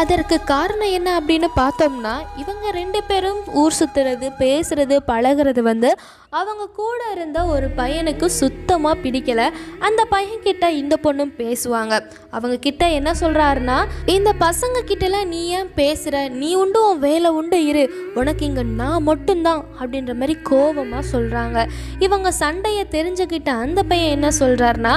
அதற்கு 0.00 0.36
காரணம் 0.44 0.92
என்ன 0.98 1.08
அப்படின்னு 1.18 1.48
பார்த்தோம்னா 1.56 2.12
இவங்க 2.36 2.70
ரெண்டு 2.70 3.00
பேரும் 3.08 3.40
ஊர் 3.60 3.76
சுற்றுறது 3.78 4.28
பேசுறது 4.38 4.96
பழகுறது 5.10 5.60
வந்து 5.68 5.90
அவங்க 6.38 6.64
கூட 6.78 7.00
இருந்த 7.14 7.38
ஒரு 7.44 7.66
பையனுக்கு 7.76 8.26
சுத்தமாக 8.38 9.00
பிடிக்கலை. 9.02 9.46
அந்த 9.78 10.00
பையன்கிட்ட 10.10 10.68
இந்த 10.68 10.94
பொண்ணும் 11.04 11.32
பேசுவாங்க. 11.42 11.94
அவங்க 12.30 12.56
கிட்ட 12.56 12.88
என்ன 12.88 13.10
சொல்கிறாருன்னா 13.20 13.76
இந்த 14.16 14.32
பசங்க 14.40 14.82
கிட்டலாம் 14.88 15.30
நீ 15.34 15.42
ஏன் 15.58 15.70
பேசுகிற 15.74 16.24
நீ 16.40 16.50
உண்டு 16.62 16.80
உன் 16.88 16.98
வேலை 16.98 17.30
உண்டு 17.30 17.60
இரு. 17.66 17.84
உனக்கு 18.14 18.44
இங்கே 18.46 18.66
நான் 18.80 19.06
மட்டும்தான் 19.10 19.62
அப்படின்ற 19.80 20.14
மாதிரி 20.22 20.36
கோபமாக 20.50 21.04
சொல்கிறாங்க 21.12 21.68
இவங்க 21.98 22.32
சண்டையை 22.42 22.86
தெரிஞ்சுக்கிட்ட 22.90 23.52
அந்த 23.64 23.82
பையன் 23.82 24.14
என்ன 24.16 24.30
சொல்கிறாருன்னா 24.40 24.96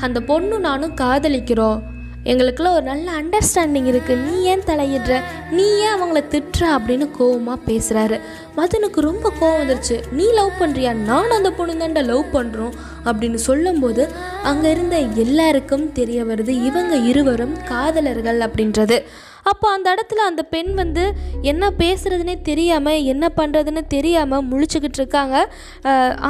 அந்த 0.00 0.18
பொண்ணு 0.20 0.58
நானும் 0.58 0.98
காதலிக்கிறோம். 1.04 1.78
எங்களுக்குள்ள 2.28 2.70
ஒரு 2.72 2.82
நல்ல 2.82 3.10
அண்டர்ஸ்டாண்டிங் 3.20 3.86
இருக்குது 3.90 4.16
நீ 4.16 4.42
ஏன் 4.42 4.64
தலையிடுற? 4.66 5.20
நீ 5.50 5.66
ஏன் 5.78 5.94
அவங்கள 5.94 6.20
திட்டுற? 6.32 6.64
அப்படின்னு 6.78 7.06
கோவமாக 7.18 7.58
பேசுகிறாரு 7.66 8.20
மதனுக்கு 8.56 9.00
ரொம்ப 9.00 9.32
கோவம் 9.40 9.60
வந்துருச்சு. 9.60 9.96
நீ 10.12 10.32
லவ் 10.32 10.50
பண்ணுறியா 10.58 10.92
நான் 10.92 11.30
அந்த 11.30 11.50
பொண்ணு 11.50 11.86
தாண்டா 11.86 12.04
லவ் 12.04 12.24
பண்ணுறோம் 12.32 12.74
அப்படின்னு 13.04 13.34
சொல்லும்போது 13.34 14.08
அங்கே 14.42 14.70
இருந்த 14.70 14.98
எல்லாருக்கும் 14.98 15.92
தெரிய 15.92 16.24
வருது 16.24 16.48
இவங்க 16.48 16.96
இருவரும் 16.96 17.56
காதலர்கள் 17.64 18.40
அப்படின்றது. 18.40 18.98
அப்போ 19.50 19.66
அந்த 19.76 19.88
இடத்துல 19.94 20.24
அந்த 20.30 20.42
பெண் 20.54 20.72
வந்து 20.80 21.04
என்ன 21.50 21.70
பேசுகிறதுனே 21.82 22.34
தெரியாமல் 22.48 23.04
என்ன 23.12 23.24
பண்ணுறதுன்னு 23.38 23.82
தெரியாமல் 23.94 24.46
முழிச்சுக்கிட்டு 24.50 24.98
இருக்காங்க. 25.02 25.36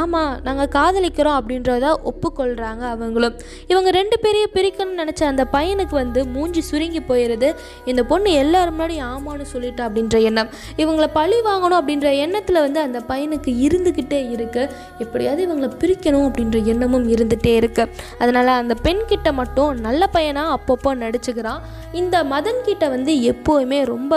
ஆமாம் 0.00 0.32
நாங்கள் 0.46 0.70
காதலிக்கிறோம் 0.76 1.38
அப்படின்றத 1.40 1.86
ஒப்புக்கொள்கிறாங்க 2.10 2.84
அவங்களும். 2.94 3.36
இவங்க 3.72 3.88
ரெண்டு 3.98 4.18
பேரையும் 4.24 4.54
பிரிக்கணும்னு 4.56 5.00
நினச்ச 5.02 5.22
அந்த 5.32 5.46
பையனுக்கு 5.56 5.96
வந்து 6.02 6.20
மூஞ்சி 6.34 6.62
சுருங்கி 6.70 7.02
போயிடுது 7.10 7.50
இந்த 7.92 8.02
பொண்ணு 8.12 8.32
எல்லாரும் 8.42 8.76
முன்னாடி 8.78 8.96
ஆமான்னு 9.10 9.46
சொல்லிட்டா 9.54 9.82
அப்படின்ற 9.88 10.16
எண்ணம். 10.30 10.50
இவங்களை 10.82 11.08
பழி 11.18 11.38
வாங்கணும் 11.48 11.78
அப்படின்ற 11.80 12.08
எண்ணத்தில் 12.24 12.62
வந்து 12.66 12.80
அந்த 12.86 12.98
பையனுக்கு 13.10 13.50
இருந்துக்கிட்டே 13.66 14.20
இருக்குது 14.36 14.70
எப்படியாவது 15.04 15.42
இவங்களை 15.46 15.70
பிரிக்கணும் 15.82 16.26
அப்படின்ற 16.28 16.58
எண்ணமும் 16.72 17.06
இருந்துகிட்டே 17.14 17.54
இருக்குது 17.60 17.90
அதனால் 18.22 18.52
அந்த 18.62 18.74
பெண்கிட்ட 18.86 19.28
மட்டும் 19.40 19.80
நல்ல 19.86 20.02
பையனாக 20.14 20.54
அப்பப்போ 20.56 20.90
நடிச்சுக்கிறான். 21.04 21.60
இந்த 22.00 22.16
மதன் 22.32 22.64
கிட்ட 22.68 22.84
வந்து 22.94 23.07
எப்போவுமே 23.08 23.84
ரொம்ப 23.84 24.14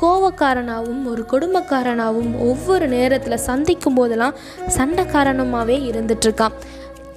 கோவக்காரனாகவும் 0.00 1.04
ஒரு 1.04 1.22
குடும்பக்காரனாகவும் 1.30 2.34
ஒவ்வொரு 2.40 2.88
நேரத்தில் 2.88 3.44
சந்திக்கும் 3.44 3.94
போதெல்லாம் 3.94 4.36
சண்டைக்காரனுமாகவே 4.78 5.76
இருந்துட்டுருக்கான் 5.88 6.56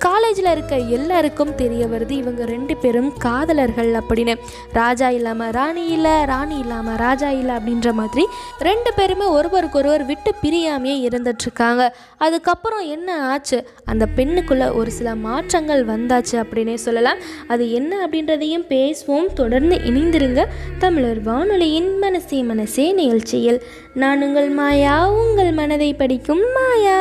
காலேஜில் 0.06 0.52
இருக்க 0.52 0.78
எல்லாருக்கும் 0.78 1.56
தெரிய 1.56 1.86
வருது 1.86 2.10
இவங்க 2.10 2.46
ரெண்டு 2.46 2.78
பேரும் 2.78 3.18
காதலர்கள் 3.18 3.92
அப்படின்னு. 3.92 4.36
ராஜா 4.74 5.10
இல்லாமல் 5.10 5.52
ராணி 5.52 5.88
இல்லை 5.88 6.26
ராணி 6.26 6.58
இல்லாமல் 6.58 6.96
ராஜா 6.96 7.30
இல்லை 7.30 7.56
அப்படின்ற 7.56 7.92
மாதிரி 7.92 8.26
ரெண்டு 8.60 8.94
பேருமே 8.94 9.26
ஒருவருக்கொருவர் 9.26 10.06
விட்டு 10.06 10.34
பிரியாமையே 10.44 10.96
இருந்துட்டுருக்காங்க. 11.08 11.90
அதுக்கப்புறம் 12.18 12.86
என்ன 12.86 13.28
ஆச்சு? 13.28 13.68
அந்த 13.86 14.08
பெண்ணுக்குள்ளே 14.16 14.74
ஒரு 14.74 14.92
சில 14.92 15.16
மாற்றங்கள் 15.16 15.86
வந்தாச்சு 15.86 16.32
அப்படின்னே 16.32 16.74
சொல்லலாம். 16.74 17.18
அது 17.48 17.72
என்ன 17.72 18.08
அப்படின்றதையும் 18.08 18.68
பேசுவோம். 18.70 19.34
தொடர்ந்து 19.34 19.76
இணைந்திருங்க. 19.76 20.46
தமிழர் 20.80 21.22
வானொலியின் 21.22 21.98
மனசே 21.98 22.42
மனசே 22.42 22.92
நிகழ்ச்சியில். 22.92 23.62
நான் 23.94 24.24
உங்கள் 24.24 24.50
மாயா 24.50 25.12
உங்கள் 25.12 25.52
மனதை 25.52 25.94
படிக்கும் 25.94 26.46
மாயா. 26.54 27.00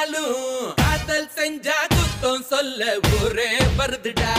செஞ்சாலும் 0.00 0.74
காதல் 0.80 1.30
செஞ்சா 1.36 1.76
குத்தம் 1.92 2.44
சொல்ல 2.50 2.82
ஒரே 3.16 3.48
வருதுடா. 3.78 4.34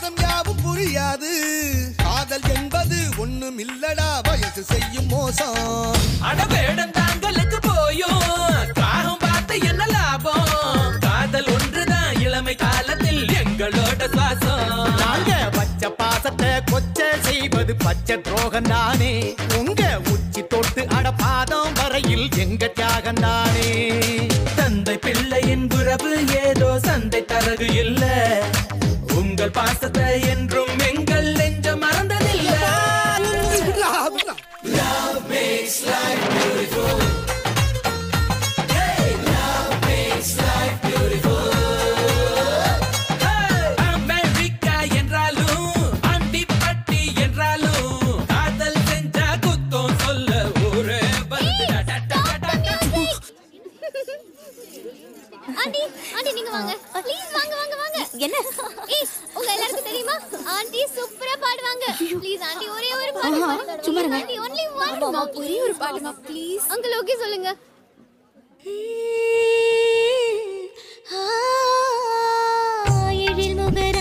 பாசம் 0.00 0.20
யாவும் 0.20 0.60
புரியாது. 0.64 1.30
காதல் 1.96 2.46
என்பது 2.54 2.98
ஒண்ணும் 3.16 3.58
இல்லடா 3.58 4.06
வயசு 4.22 4.62
செய்யும் 4.62 5.06
மோசம். 5.06 5.58
அடவேடம் 6.28 6.94
தாங்களுக்கு 6.98 7.58
போயும். 7.62 8.22
காகம் 8.74 9.18
பார்த்து 9.18 9.58
என்ன 9.60 9.86
லாபம்? 9.86 10.96
காதல் 11.00 11.46
ஒன்றுதான் 11.46 12.20
இளமை 12.20 12.54
காலத்தில் 12.54 13.22
எங்களோட 13.40 14.00
சுவாசம். 14.14 14.72
நாங்க 15.02 15.50
பச்சை 15.56 15.90
பாசத்தை 15.90 16.50
கொச்ச 16.72 17.10
செய்வது 17.20 17.76
பச்சை 17.76 18.20
துரோகம் 18.20 18.70
தானே. 18.70 19.12
உங்க 19.58 20.00
உச்சி 20.12 20.44
தொட்டு 20.46 20.84
அட 20.88 21.12
பாதம் 21.12 21.72
வரையில் 21.72 22.28
எங்க 22.36 22.72
தியாகம் 22.80 23.22
தானே. 23.26 23.70
தந்தை 24.56 24.98
பிள்ளையின் 24.98 25.68
உறவு 25.80 26.14
ஏதோ 26.44 26.80
சந்தை 26.82 27.24
தரகு 27.24 27.70
இல்ல. 27.84 28.04
உங்கள் 29.40 29.58
பாசத்தை 29.58 30.08
என்று 30.30 30.49
ஒன் 65.12 65.32
ஒரே 65.36 65.54
ஒரு 65.62 65.74
பாடுங்க 65.78 66.10
ப்ளீஸ் 66.26 66.66
அங்கிள் 66.74 66.96
ஓகே 67.00 67.16
சொல்லுங்க 67.22 67.50
எழில் 73.22 73.56
முகராதா 73.58 73.99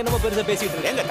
என்னமோ 0.00 0.20
பெருசா 0.24 0.44
பேசிட்டு 0.44 0.76
இருக்க 0.76 0.92
எங்க 0.92 1.04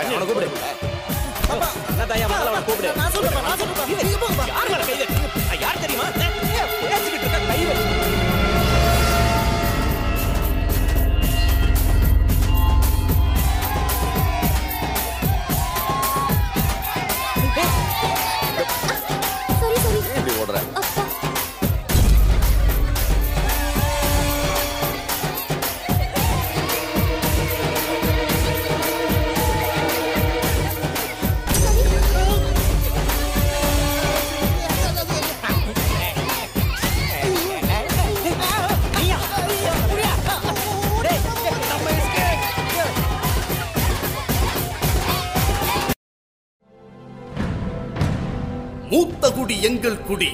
எங்கள் 49.61 50.01
குடி 50.01 50.29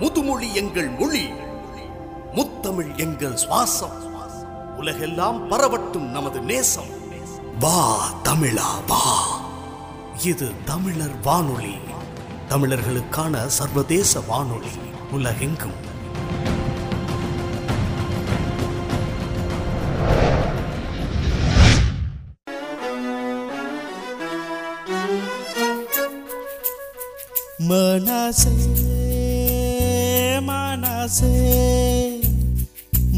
முதுமொழி 0.00 0.52
எங்கள் 0.52 0.88
மொழி 0.88 1.30
முத்தமிழ் 2.34 2.96
எங்கள் 2.96 3.32
சுவாசம். 3.32 4.14
உலகெல்லாம் 4.76 5.50
பரவட்டும் 5.50 6.10
நமது 6.10 6.40
நேசம். 6.40 6.88
வா 7.60 8.10
தமிழா 8.24 8.84
வா. 8.86 9.12
இது 10.24 10.50
தமிழர் 10.64 11.20
வானொலி. 11.22 11.74
தமிழர்களுக்கான 12.48 13.46
சர்வதேச 13.46 14.20
வானொலி. 14.20 14.70
உலகெங்கும் 15.12 15.85
மனசே 27.68 28.54
மனசே 30.40 31.32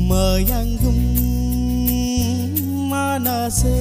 மயங்கும் 0.08 1.04
மனசே 2.92 3.78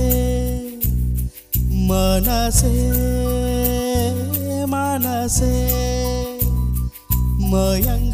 மனசே 1.89 2.73
மனசே 4.67 5.53
மயங்கும் 7.51 8.07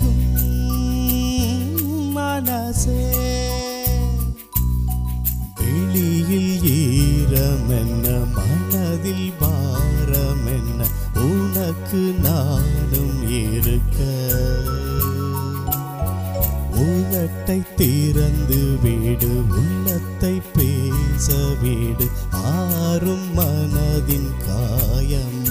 மனதின் 23.94 24.30
காயம். 24.46 25.42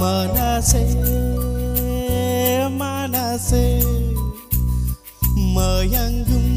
மனசே 0.00 0.82
மனசே 2.80 3.64
மயங்கும் 5.56 6.54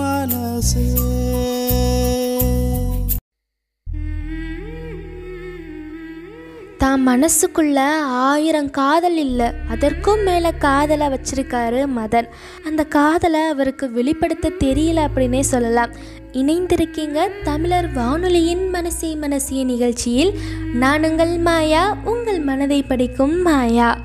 மனசே. 0.00 0.84
தான் 6.78 7.06
மனசுக்குள்ள 7.06 7.78
ஆயிரம் 8.26 8.70
காதல் 8.70 9.16
இல்லை 9.16 9.48
அதற்கும் 9.68 10.22
மேலே 10.22 10.50
காதலை 10.66 11.06
வச்சிருக்காரு 11.14 11.80
மதன். 11.96 12.28
அந்த 12.66 12.82
காதலை 12.98 13.40
அவருக்கு 13.54 13.86
வெளிப்படுத்த 13.92 14.52
தெரியல 14.64 15.08
அப்படின்னே 15.08 15.42
சொல்லலாம். 15.54 15.92
இணைந்திருக்கீங்க 16.32 17.28
தமிழர் 17.42 17.92
வானொலியின் 17.92 18.70
மனசே 18.70 19.14
மனசிய 19.14 19.64
நிகழ்ச்சியில். 19.64 20.32
நான் 20.74 21.04
உங்கள் 21.04 21.38
மாயா 21.38 21.96
உங்கள் 22.04 22.40
மனதை 22.40 22.82
படிக்கும் 22.82 23.42
மாயா. 23.42 23.98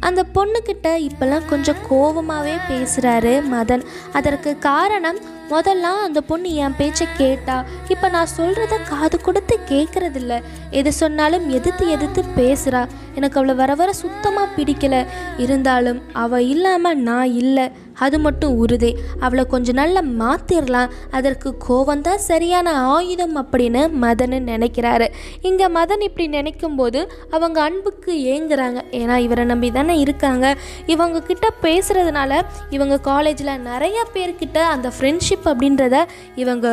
அந்த 0.00 0.24
பொண்ணுக்கிட்ட 0.34 1.08
இப்போல்லாம் 1.08 1.48
கொஞ்சம் 1.48 1.80
கோபமாகவே 1.90 2.54
பேசுகிறாரு 2.68 3.42
மதன். 3.52 3.82
அதற்கு 4.12 4.58
காரணம் 4.58 5.18
முதல்லாம் 5.50 6.00
அந்த 6.04 6.20
பொண்ணு 6.20 6.54
என் 6.54 6.76
பேச்சை 6.76 7.06
கேட்டா. 7.16 7.64
இப்போ 7.88 8.08
நான் 8.08 8.34
சொல்கிறத 8.36 8.82
காது 8.88 9.20
கொடுத்து 9.20 9.58
கேட்குறதில்ல 9.68 10.42
எது 10.70 10.92
சொன்னாலும் 10.92 11.50
எதிர்த்து 11.50 11.88
எதிர்த்து 11.88 12.24
பேசுகிறா 12.36 12.86
எனக்கு 13.14 13.38
அவளை 13.38 13.54
வர 13.54 13.74
வர 13.74 13.92
சுத்தமாக 13.92 14.48
பிடிக்கல. 14.56 15.06
இருந்தாலும் 15.36 16.02
அவள் 16.12 16.44
இல்லாமல் 16.44 16.98
நான் 16.98 17.32
இல்லை. 17.32 17.70
அது 18.00 18.18
மட்டும் 18.18 18.54
உறுதி. 18.54 18.90
அவளை 19.20 19.44
கொஞ்சம் 19.46 19.74
நாளில் 19.74 20.10
மாற்றிடலாம் 20.20 20.90
அதற்கு 21.10 21.50
கோவம்தான் 21.68 22.24
சரியான 22.30 22.74
ஆயுதம் 22.94 23.36
அப்படின்னு 23.42 23.82
மதன் 24.02 24.36
நினைக்கிறாரு. 24.50 25.08
இங்கே 25.42 25.68
மதன் 25.68 26.04
இப்படி 26.08 26.26
நினைக்கும் 26.28 26.76
போது 26.76 27.00
அவங்க 27.30 27.58
அன்புக்கு 27.62 28.12
ஏங்குறாங்க. 28.34 28.80
ஏன்னா 29.00 29.16
இவரை 29.16 29.44
நம்பி 29.44 29.70
தானே 29.70 29.98
இருக்காங்க. 29.98 30.56
இவங்க 30.86 31.22
கிட்ட 31.22 31.48
பேசுறதுனால 31.62 32.42
இவங்க 32.70 32.98
காலேஜில் 33.10 33.60
நிறைய 33.60 33.98
பேர்கிட்ட 34.14 34.58
அந்த 34.74 34.88
ஃப்ரெண்ட்ஷிப் 34.98 35.46
அப்படின்றத 35.52 35.96
இவங்க 36.34 36.68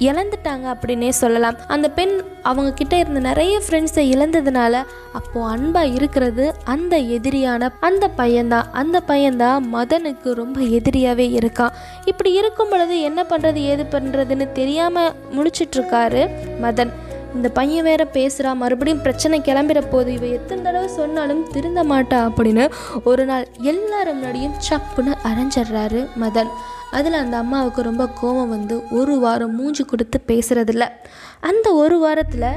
இழந்துட்டாங்க 0.00 0.66
அப்படின்னே 0.74 1.08
சொல்லலாம். 1.08 1.56
அந்த 1.66 1.90
பெண் 1.90 2.14
அவங்க 2.42 2.72
கிட்ட 2.72 2.98
இருந்த 2.98 3.20
நிறைய 3.20 3.60
ஃப்ரெண்ட்ஸை 3.68 4.04
இழந்ததுனால 4.12 4.82
அப்போ 5.12 5.56
அன்பா 5.56 5.94
இருக்கிறது 5.94 6.54
அந்த 6.64 6.94
எதிரியான 6.98 7.68
அந்த 7.80 8.10
பையன்தான் 8.18 8.70
அந்த 8.72 9.02
பையன்தான் 9.08 9.66
மதனுக்கு 9.72 10.32
ரொம்ப 10.32 10.60
எதிரியாவே 10.60 11.26
இருக்கான் 11.40 11.76
இப்படி 12.04 12.32
இருக்கும் 12.32 12.68
பொழுது 12.68 13.00
என்ன 13.00 13.22
பண்றது 13.22 13.60
ஏது 13.72 13.86
பண்றதுன்னு 13.90 14.52
தெரியாம 14.52 15.12
முழிச்சிட்டு 15.36 15.76
இருக்காரு 15.76 16.22
மதன். 16.62 16.92
இந்த 17.34 17.48
பையன் 17.48 17.84
வேற 17.84 18.06
பேசுகிறா 18.12 18.54
மறுபடியும் 18.54 19.02
பிரச்சனை 19.02 19.40
கிளம்புற 19.40 19.82
போது 19.90 20.12
இவ 20.12 20.26
எத்தனை 20.26 20.64
தடவை 20.64 20.88
சொன்னாலும் 20.88 21.50
திருந்த 21.52 21.84
மாட்டா 21.84 22.18
அப்படின்னு 22.18 22.70
ஒரு 23.04 23.24
நாள் 23.24 23.46
எல்லாரும் 23.60 24.22
முன்னாடியும் 24.22 24.58
சப்புன்னு 24.68 25.14
அரைஞ்சிடுறாரு 25.24 26.06
மதன். 26.20 26.50
அதில் 26.90 27.12
அந்த 27.12 27.36
அம்மாவுக்கு 27.36 27.82
ரொம்ப 27.82 28.08
கோபம் 28.08 28.48
வந்து 28.48 28.82
ஒரு 28.90 29.18
வாரம் 29.18 29.54
மூஞ்சி 29.54 29.84
கொடுத்து 29.84 30.20
பேசுறதில்ல. 30.26 30.88
அந்த 31.40 31.72
ஒரு 31.72 31.98
வாரத்தில் 31.98 32.48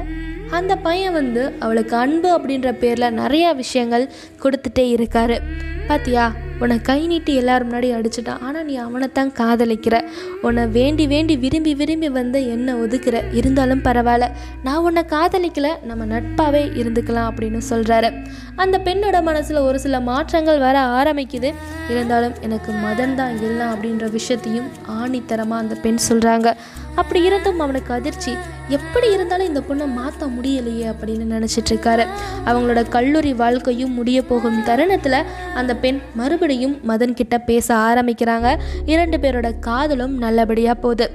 அந்த 0.50 0.76
பையன் 0.76 1.12
வந்து 1.12 1.52
அவளுக்கு 1.58 1.96
அன்பு 1.96 2.38
அப்படின்ற 2.38 2.72
பேரில் 2.72 3.18
நிறையா 3.18 3.56
விஷயங்கள் 3.56 4.10
கொடுத்துட்டே 4.42 4.78
இருக்காரு. 4.78 5.38
பாத்தியா? 5.86 6.32
உன்னை 6.64 6.80
கை 6.80 7.06
நீட்டி 7.06 7.34
எல்லார் 7.34 7.66
முன்னாடி 7.68 7.94
அடிச்சிட்டான் 7.94 8.40
ஆனால் 8.40 8.64
நீ 8.64 8.74
அவனைத்தான் 8.78 9.32
காதலிக்கிற. 9.32 9.96
உன்னை 10.42 10.66
வேண்டி 10.66 11.06
வேண்டி 11.06 11.36
விரும்பி 11.36 11.74
விரும்பி 11.74 12.08
வந்து 12.08 12.48
என்னை 12.48 12.74
ஒதுக்குற. 12.74 13.22
இருந்தாலும் 13.32 13.82
பரவாயில்ல. 13.82 14.28
நான் 14.62 14.76
உன்னை 14.76 15.02
காதலிக்கல. 15.08 15.68
நம்ம 15.82 16.06
நட்பாகவே 16.06 16.62
இருந்துக்கலாம் 16.82 17.28
அப்படின்னு 17.30 17.60
சொல்கிறாரு 17.70 18.10
அந்த 18.56 18.78
பெண்ணோட 18.78 19.22
மனசில் 19.22 19.56
ஒரு 19.56 19.78
சில 19.80 20.00
மாற்றங்கள் 20.00 20.58
வர 20.58 20.80
ஆரம்பிக்குது. 20.80 21.54
இருந்தாலும் 21.88 22.34
எனக்கு 22.40 22.72
மதன் 22.72 23.14
தான் 23.14 23.40
எல்லாம் 23.40 23.72
அப்படின்ற 23.74 24.10
விஷயத்தையும் 24.10 24.68
ஆணித்தரமாக 24.88 25.64
அந்த 25.64 25.74
பெண் 25.74 25.98
சொல்கிறாங்க 26.08 26.52
அப்படி 26.94 27.22
இருந்தும் 27.22 27.58
அவனுக்கு 27.58 27.92
அதிர்ச்சி. 27.94 28.36
எப்படி 28.68 29.12
இருந்தாலும் 29.12 29.46
இந்த 29.46 29.60
பொண்ணை 29.68 29.86
மாற்ற 29.86 30.26
முடியலையே 30.26 30.86
அப்படின்னு 30.92 31.24
நினச்சிட்டு 31.34 31.72
இருக்காரு. 31.74 32.06
அவங்களோட 32.46 32.88
கல்லூரி 32.88 33.32
வாழ்க்கையும் 33.32 33.92
முடிய 33.92 34.22
போகும் 34.22 34.62
தருணத்தில் 34.62 35.20
அந்த 35.54 35.76
பெண் 35.76 36.00
மறுபடியும் 36.14 36.80
மதன் 36.88 37.14
கிட்ட 37.14 37.38
பேச 37.38 37.74
ஆரம்பிக்கிறாங்க. 37.74 38.58
இரண்டு 38.86 39.16
பேரோட 39.16 39.58
காதலும் 39.58 40.18
நல்லபடியாக 40.18 40.80
போகுது. 40.80 41.10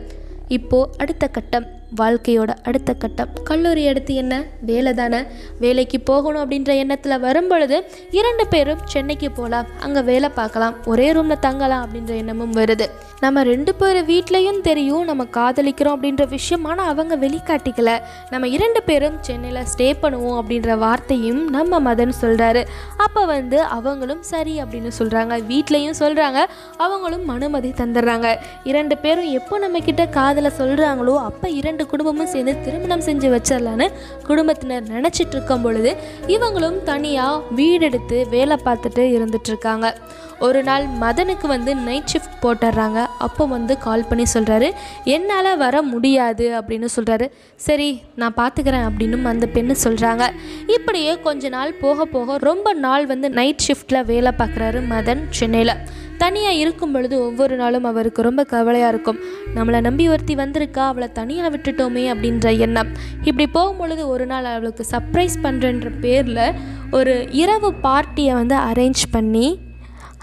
இப்போது 0.48 0.92
அடுத்த 0.98 1.28
கட்டம். 1.28 1.78
வாழ்க்கையோட 1.98 2.52
அடுத்த 2.64 2.94
கட்டம். 2.94 3.30
கல்லூரி 3.44 3.88
அடுத்து 3.88 4.16
என்ன? 4.16 4.44
வேலை 4.62 4.94
தானே? 4.94 5.20
வேலைக்கு 5.60 6.00
போகணும் 6.00 6.42
அப்படின்ற 6.44 6.76
எண்ணத்தில் 6.76 7.20
வரும்பொழுது 7.20 7.78
இரண்டு 8.12 8.48
பேரும் 8.48 8.82
சென்னைக்கு 8.86 9.32
போகலாம் 9.32 9.66
அங்கே 9.80 10.02
வேலை 10.02 10.30
பார்க்கலாம். 10.30 10.76
ஒரே 10.86 11.12
ரூமில் 11.12 11.40
தங்கலாம் 11.40 11.86
அப்படின்ற 11.86 12.16
எண்ணமும் 12.16 12.52
வருது. 12.52 12.88
நம்ம 13.20 13.44
ரெண்டு 13.44 13.76
பேர் 13.76 14.00
வீட்லேயும் 14.06 14.62
தெரியும் 14.62 15.04
நம்ம 15.04 15.24
காதலிக்கிறோம் 15.24 15.96
அப்படின்ற 15.96 16.28
விஷயம் 16.28 16.66
ஆனால் 16.66 16.88
அவங்க 16.88 17.16
வெளிக்காட்டிக்கல. 17.16 18.00
நம்ம 18.30 18.48
இரண்டு 18.48 18.84
பேரும் 18.84 19.18
சென்னையில் 19.22 19.68
ஸ்டே 19.74 19.94
பண்ணுவோம் 20.02 20.38
அப்படின்ற 20.42 20.78
வார்த்தையும் 20.78 21.50
நம்ம 21.50 21.80
மதன் 21.80 22.14
சொல்கிறாரு 22.22 22.64
அப்போ 22.98 23.26
வந்து 23.26 23.62
அவங்களும் 23.64 24.22
சரி 24.22 24.62
அப்படின்னு 24.62 24.92
சொல்கிறாங்க 25.00 25.40
வீட்லேயும் 25.52 26.00
சொல்கிறாங்க 26.00 26.40
அவங்களும் 26.78 27.28
அனுமதி 27.28 27.70
தந்துடுறாங்க. 27.70 28.36
இரண்டு 28.64 28.98
பேரும் 28.98 29.30
எப்போ 29.32 29.58
நம்ம 29.58 29.78
காதலை 30.06 30.52
சொல்கிறாங்களோ 30.58 31.18
அப்போ 31.24 31.50
இரண்டு 31.50 31.79
குடும்பமும் 31.86 32.32
சேர்ந்து 32.34 32.56
திருமணம் 32.66 33.06
செஞ்சு 33.08 33.30
வச்சிடலான்னு 33.36 33.88
குடும்பத்தினர் 34.28 34.90
நினச்சிட்டு 34.96 35.36
இருக்கும் 35.36 35.62
பொழுது 35.62 35.96
இவங்களும் 36.28 36.84
தனியாக 36.84 37.42
வீடு 37.52 37.86
எடுத்து 37.86 38.28
வேலை 38.30 38.58
பார்த்துட்டு 38.66 39.04
இருந்துட்டு 39.18 39.52
இருக்காங்க. 39.54 39.96
ஒரு 40.40 40.64
நாள் 40.64 40.86
மதனுக்கு 41.02 41.48
வந்து 41.48 41.76
நைட் 41.76 42.10
ஷிஃப்ட் 42.12 42.40
போட்டுடுறாங்க 42.44 43.00
அப்போ 43.18 43.46
வந்து 43.46 43.78
கால் 43.78 44.08
பண்ணி 44.10 44.26
சொல்கிறாரு 44.34 44.72
என்னால் 45.04 45.58
வர 45.58 45.82
முடியாது 45.82 46.46
அப்படின்னு 46.60 46.88
சொல்கிறாரு 46.96 47.26
சரி 47.56 48.02
நான் 48.16 48.38
பார்த்துக்கிறேன் 48.38 48.86
அப்படின்னு 48.90 49.24
அந்த 49.34 49.50
பெண்ணு 49.54 49.76
சொல்கிறாங்க 49.84 50.26
இப்படியே 50.68 51.20
கொஞ்ச 51.20 51.50
நாள் 51.50 51.74
போக 51.74 52.06
போக 52.06 52.38
ரொம்ப 52.38 52.74
நாள் 52.74 53.06
வந்து 53.06 53.30
நைட் 53.30 53.66
ஷிஃப்ட்டில் 53.68 54.06
வேலை 54.06 54.32
பார்க்குறாரு 54.38 54.82
மதன் 54.94 55.24
சென்னையில். 55.30 55.76
தனியாக 56.18 56.54
இருக்கும் 56.54 56.92
பொழுது 56.92 57.16
ஒவ்வொரு 57.26 57.56
நாளும் 57.56 57.84
அவருக்கு 57.84 58.22
ரொம்ப 58.22 58.44
கவலையாக 58.44 58.92
இருக்கும். 58.94 59.20
நம்மளை 59.56 59.80
நம்பி 59.82 60.06
ஒருத்தி 60.10 60.36
வந்திருக்கா 60.36 60.84
அவளை 60.92 61.08
தனியாக 61.12 61.52
விட்டுட்டோமே 61.56 62.04
அப்படின்ற 62.14 62.58
எண்ணம். 62.58 62.90
இப்படி 63.24 63.50
போகும்பொழுது 63.54 64.06
ஒரு 64.08 64.26
நாள் 64.26 64.46
அவளுக்கு 64.46 64.86
சர்ப்ரைஸ் 64.92 65.38
பண்ணுறன்ற 65.44 65.90
பேரில் 66.02 66.44
ஒரு 66.92 67.28
இரவு 67.32 67.74
பார்ட்டியை 67.74 68.34
வந்து 68.34 68.56
அரேஞ்ச் 68.56 69.04
பண்ணி 69.12 69.48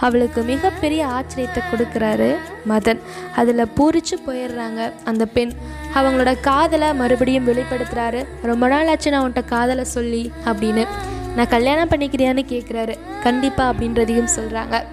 அவளுக்கு 0.05 0.43
மிகப்பெரிய 0.43 1.07
ஆச்சரியத்தை 1.07 1.61
கொடுக்குறாரு 1.71 2.37
மதன். 2.69 3.01
அதில் 3.37 3.73
பூரிச்சு 3.77 4.17
போயிடுறாங்க 4.27 4.93
அந்த 5.05 5.27
பெண். 5.27 5.53
அவங்களோட 5.95 6.41
காதலை 6.41 6.95
மறுபடியும் 6.95 7.47
வெளிப்படுத்துகிறாரு 7.47 8.27
ரொம்ப 8.43 8.69
நாள் 8.69 8.89
ஆச்சு 8.89 9.11
நான் 9.11 9.33
உன்ட்ட 9.33 9.45
காதலை 9.45 9.85
சொல்லி 9.85 10.33
அப்படின்னு. 10.45 10.87
நான் 11.37 11.49
கல்யாணம் 11.49 11.89
பண்ணிக்கிறியான்னு 11.89 12.45
கேட்குறாரு 12.53 12.99
கண்டிப்பாக 13.23 13.73
அப்படின்றதையும் 13.73 14.35
சொல்கிறாங்க 14.37 14.85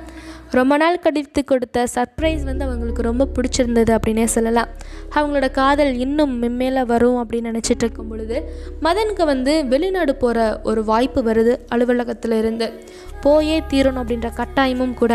ரொம்ப 0.60 0.78
நாள் 0.82 0.99
கழித்து 0.99 1.41
கொடுத்த 1.43 1.86
சர்ப்ரைஸ் 1.95 2.43
வந்து 2.43 2.66
அவங்களுக்கு 2.66 3.01
ரொம்ப 3.01 3.28
பிடிச்சிருந்தது 3.36 3.91
அப்படின்னே 3.97 4.26
சொல்லலாம். 4.36 4.70
அவங்களோட 5.16 5.47
காதல் 5.51 5.93
இன்னும் 6.06 6.34
மென்மேல 6.43 6.86
வரும் 6.86 7.18
அப்படின்னு 7.22 7.51
நினச்சிட்டு 7.51 7.84
இருக்கும் 7.86 8.08
பொழுது 8.08 8.38
மதனுக்கு 8.82 9.26
வந்து 9.26 9.54
வெளிநாடு 9.66 10.16
போகிற 10.16 10.39
ஒரு 10.64 10.84
வாய்ப்பு 10.84 11.22
வருது 11.24 11.56
அலுவலகத்தில் 11.68 12.32
இருந்து. 12.32 12.68
போயே 13.22 13.58
தீரணும் 13.60 14.01
அப்படின்ற 14.04 14.30
கட்டாயமும் 14.39 14.93
கூட. 14.93 15.14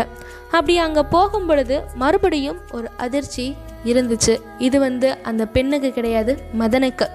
அப்படி 0.51 0.77
அங்கே 0.77 1.03
போகும் 1.15 1.45
பொழுது 1.45 1.75
மறுபடியும் 1.95 2.61
ஒரு 2.71 2.87
அதிர்ச்சி 2.97 3.55
இருந்துச்சு. 3.85 4.33
இது 4.57 4.77
வந்து 4.79 5.09
அந்த 5.23 5.43
பெண்ணுக்கு 5.55 5.91
கிடையாது 5.91 6.33
மதனுக்கு. 6.59 7.05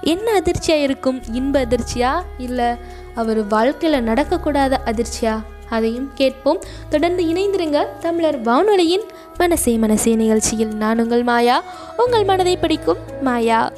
என்ன 0.00 0.32
அதிர்ச்சியாக 0.32 0.86
இருக்கும்? 0.86 1.18
இன்ப 1.32 1.64
அதிர்ச்சியா? 1.64 2.12
இல்லை 2.38 2.68
அவர் 3.14 3.40
வாழ்க்கையில் 3.46 4.06
நடக்கக்கூடாத 4.06 4.76
அதிர்ச்சியா? 4.92 5.34
அதையும் 5.68 6.10
கேட்போம். 6.14 6.62
தொடர்ந்து 6.88 7.24
இணைந்திருங்க 7.24 7.98
தமிழர் 7.98 8.40
வானொலியின் 8.40 9.02
மனசே 9.38 9.76
மனசே 9.76 10.14
நிகழ்ச்சியில். 10.14 10.74
நான் 10.74 10.98
உங்கள் 10.98 11.22
மாயா. 11.22 11.62
உங்கள் 11.96 12.24
மனதை 12.24 12.56
படிக்கும் 12.56 12.98
மாயா. 13.20 13.72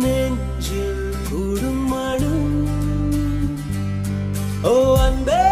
நெஞ்சில் 0.00 0.98
கூடும் 1.28 1.84
மனம். 1.88 2.48
ஓ 4.64 4.74
அன்பே 4.98 5.42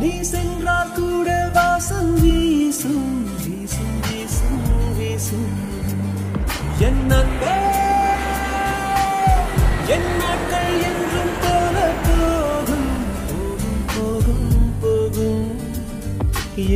நீ 0.00 0.12
சென்றால் 0.22 0.92
கூட 0.92 1.28
வாசம் 1.54 2.12
வீசும் 2.22 3.10
வீசும் 3.42 3.96
வீசும் 4.06 4.64
வீசும். 4.98 5.50
என் 6.80 7.04
அன்பே 7.12 7.56
என் 9.94 10.10
நாட்கள் 10.20 10.74
என்றும் 10.88 11.34
போல 11.42 11.76
போகும் 12.06 12.90
போகும் 13.94 14.48
போகும் 14.82 15.48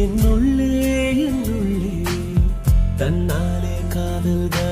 என்னுள்ளே 0.01 0.71
என்னுள்ளே 1.27 1.95
தன்னாலே 2.99 3.77
காதல்கள் 3.95 4.66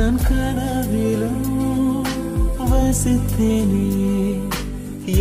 நான் 0.00 0.20
கனவிலும் 0.26 1.48
வசித்தேனே 2.70 3.88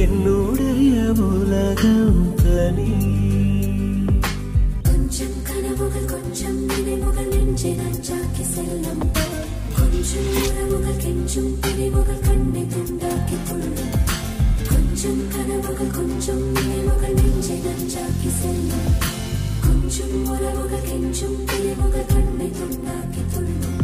என்னுடைய 0.03 0.93
உலகம் 1.25 2.21
தனி 2.39 2.91
கொஞ்சம் 4.86 5.36
கனவுகள் 5.49 6.07
கொஞ்சம் 6.11 6.59
நினைவுகள் 6.69 7.30
நெஞ்சை 7.34 7.73
நஞ்சாக்கி 7.82 8.45
செல்லும் 8.53 9.03
கொஞ்சம் 9.75 10.30
உறவுகள் 10.43 11.01
கெஞ்சும் 11.03 11.51
பிரிவுகள் 11.61 12.23
கண்ணை 12.27 12.63
துண்டாக்கி 12.73 13.39
கொள்ளும் 13.49 13.93
கொஞ்சம் 14.71 15.21
கனவுகள் 15.36 15.93
கொஞ்சம் 15.97 16.45
நினைவுகள் 16.57 17.17
நெஞ்சை 17.19 17.59
நஞ்சாக்கி 17.67 18.32
செல்லும் 18.39 18.89
கொஞ்சம் 19.67 20.17
உறவுகள் 20.30 20.88
கெஞ்சும் 20.89 21.38
பிரிவுகள் 21.45 22.09
கண்ணை 22.13 22.49
துண்டாக்கி 22.59 23.25
கொள்ளும் 23.27 23.77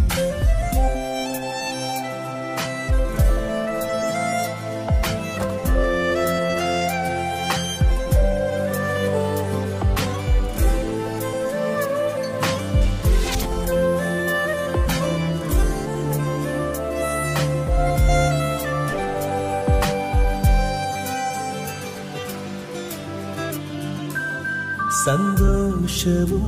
സന്തോഷവും 25.05 26.45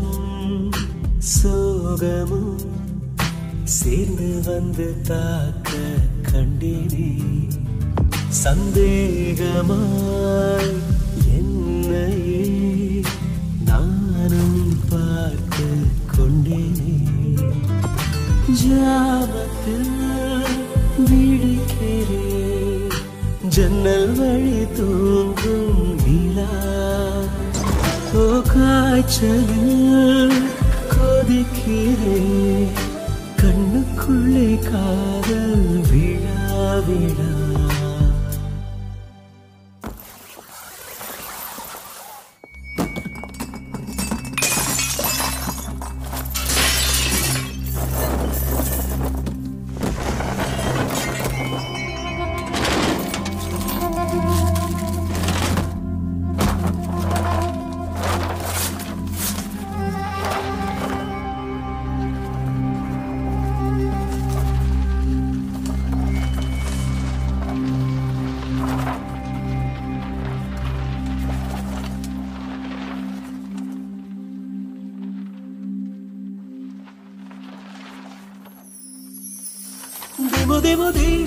സോകവും 1.31 2.45
சேர்ந்து 3.87 4.29
வந்து 4.45 4.85
தாக்க 5.07 5.71
கண்டேனே. 6.29 7.09
சந்தேகமாய் 8.43 9.83
என்னையே 11.37 12.41
நானும் 13.65 14.65
பார்த்து 14.89 15.67
கொண்டேனே. 16.15 16.95
ஜாபத்தில் 18.61 19.95
விழிக்கிறேன் 21.07 22.97
ஜன்னல் 23.55 24.11
வழி 24.19 24.59
தூங்கும் 24.77 25.81
நிலா. 26.03 26.51
ஓ 28.13 28.25
காய்ச்சலில் 28.53 30.26
கண்ணுக்குள்ளே 34.57 34.71
காதல் 34.71 35.06
திமு 80.67 80.87
திமு 80.87 80.87
தீம் 80.91 81.26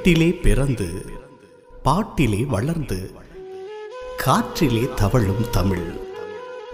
வீட்டிலே 0.00 0.32
பிறந்து 0.32 1.04
பாட்டிலே 1.82 2.44
வளர்ந்து 2.44 3.10
காற்றிலே 4.16 4.94
தவழும் 4.94 5.50
தமிழ். 5.50 5.90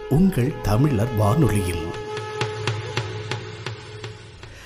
உங்கள் 0.09 0.53
தமிழர் 0.62 1.16
வானொலியில். 1.16 1.87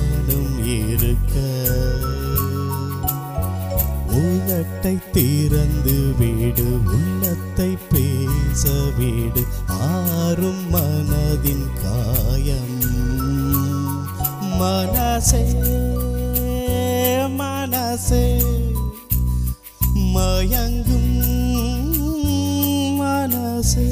உள்ளத்தை 4.61 4.97
திறந்து 5.11 6.13
வீடு 6.19 6.79
உள்ளத்தை 6.85 7.77
பேச 7.89 8.69
வீடு. 8.97 9.43
ஆறும் 9.67 10.73
மனதின் 10.73 11.67
காயம். 11.83 12.79
மனசே 14.59 15.45
மனசே 17.29 18.41
மயங்கும் 19.95 21.17
மனசே. 22.95 23.89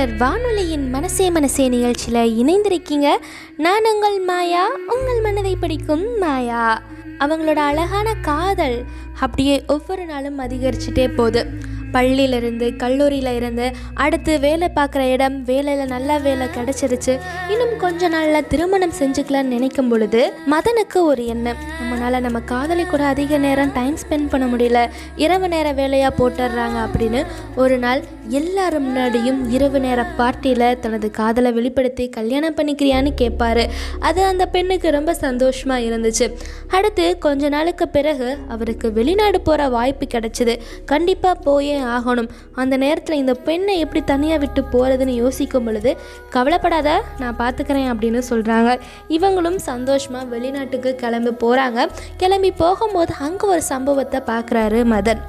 தமிழர் 0.00 0.18
வானொலியின் 0.18 0.90
மனசே 0.90 1.30
மனசே 1.30 1.68
நிகழ்ச்சியில் 1.68 2.30
இணைந்திருக்கீங்க. 2.42 3.16
நான் 3.56 3.84
உங்கள் 3.94 4.20
மாயா 4.20 4.68
உங்கள் 4.86 5.20
மனதை 5.20 5.56
படிக்கும் 5.56 6.18
மாயா. 6.18 6.82
அவங்களோட 7.18 7.56
அழகான 7.56 8.14
காதல் 8.14 8.84
அப்படியே 9.20 9.64
ஒவ்வொரு 9.66 10.04
நாளும் 10.04 10.38
அதிகரிச்சுட்டே 10.38 11.14
போகுது. 11.16 11.46
பள்ளியிலேருந்து 11.92 12.76
கல்லூரியில் 12.76 13.32
இருந்து 13.34 13.66
அடுத்து 13.94 14.38
வேலை 14.46 14.68
பார்க்குற 14.74 15.02
இடம் 15.14 15.42
வேலையில் 15.42 15.92
நல்ல 15.94 16.18
வேலை 16.18 16.46
கிடச்சிருச்சு. 16.56 17.14
இன்னும் 17.48 17.74
கொஞ்ச 17.78 18.08
நாளில் 18.08 18.46
திருமணம் 18.46 18.96
செஞ்சுக்கலாம்னு 19.00 19.54
நினைக்கும் 19.54 19.88
பொழுது 19.88 20.32
மதனுக்கு 20.50 20.98
ஒரு 21.10 21.26
எண்ணம். 21.26 21.60
நம்மளால் 21.80 22.24
நம்ம 22.26 22.40
காதலி 22.40 22.84
கூட 22.84 23.04
அதிக 23.04 23.38
நேரம் 23.38 23.72
டைம் 23.72 23.96
ஸ்பெண்ட் 24.02 24.28
பண்ண 24.28 24.46
முடியல. 24.46 24.80
இரவு 25.16 25.48
நேர 25.48 25.72
வேலையாக 25.72 26.12
போட்டுடுறாங்க 26.20 26.78
அப்படின்னு 26.86 27.22
ஒரு 27.56 27.78
நாள் 27.78 28.02
எல்லாரும் 28.28 28.84
முன்னாடியும் 28.86 29.38
இரவு 29.50 29.78
நேர 29.80 30.00
பார்ட்டியில் 30.18 30.78
தனது 30.78 31.10
காதலை 31.10 31.52
வெளிப்படுத்தி 31.52 32.08
கல்யாணம் 32.08 32.56
பண்ணிக்கிறியான்னு 32.56 33.10
கேட்பாரு 33.20 33.64
அது 33.98 34.20
அந்த 34.24 34.46
பெண்ணுக்கு 34.46 34.90
ரொம்ப 34.90 35.14
சந்தோஷமாக 35.14 35.86
இருந்துச்சு. 35.88 36.26
அடுத்து 36.68 37.18
கொஞ்ச 37.18 37.48
நாளுக்கு 37.48 37.88
பிறகு 37.88 38.28
அவருக்கு 38.48 38.92
வெளிநாடு 38.92 39.40
போகிற 39.40 39.68
வாய்ப்பு 39.68 40.06
கிடைச்சிது. 40.14 40.54
கண்டிப்பாக 40.84 41.42
போயே 41.46 41.76
ஆகணும். 41.96 42.28
அந்த 42.62 42.74
நேரத்தில் 42.84 43.20
இந்த 43.22 43.34
பெண்ணை 43.48 43.74
எப்படி 43.84 44.02
தனியாக 44.12 44.40
விட்டு 44.44 44.62
போகிறதுன்னு 44.72 45.14
யோசிக்கும் 45.22 45.64
பொழுது 45.64 45.92
கவலைப்படாத 46.36 46.88
நான் 47.18 47.40
பார்த்துக்கிறேன் 47.42 47.90
அப்படின்னு 47.92 48.22
சொல்கிறாங்க 48.30 48.78
இவங்களும் 49.16 49.60
சந்தோஷமாக 49.70 50.30
வெளிநாட்டுக்கு 50.34 50.92
கிளம்பி 50.94 51.34
போகிறாங்க 51.44 51.88
கிளம்பி 52.22 52.52
போகும்போது 52.62 53.14
அங்கே 53.26 53.46
ஒரு 53.46 53.62
சம்பவத்தை 53.72 54.20
பார்க்குறாரு 54.32 54.80
மதன். 54.94 55.22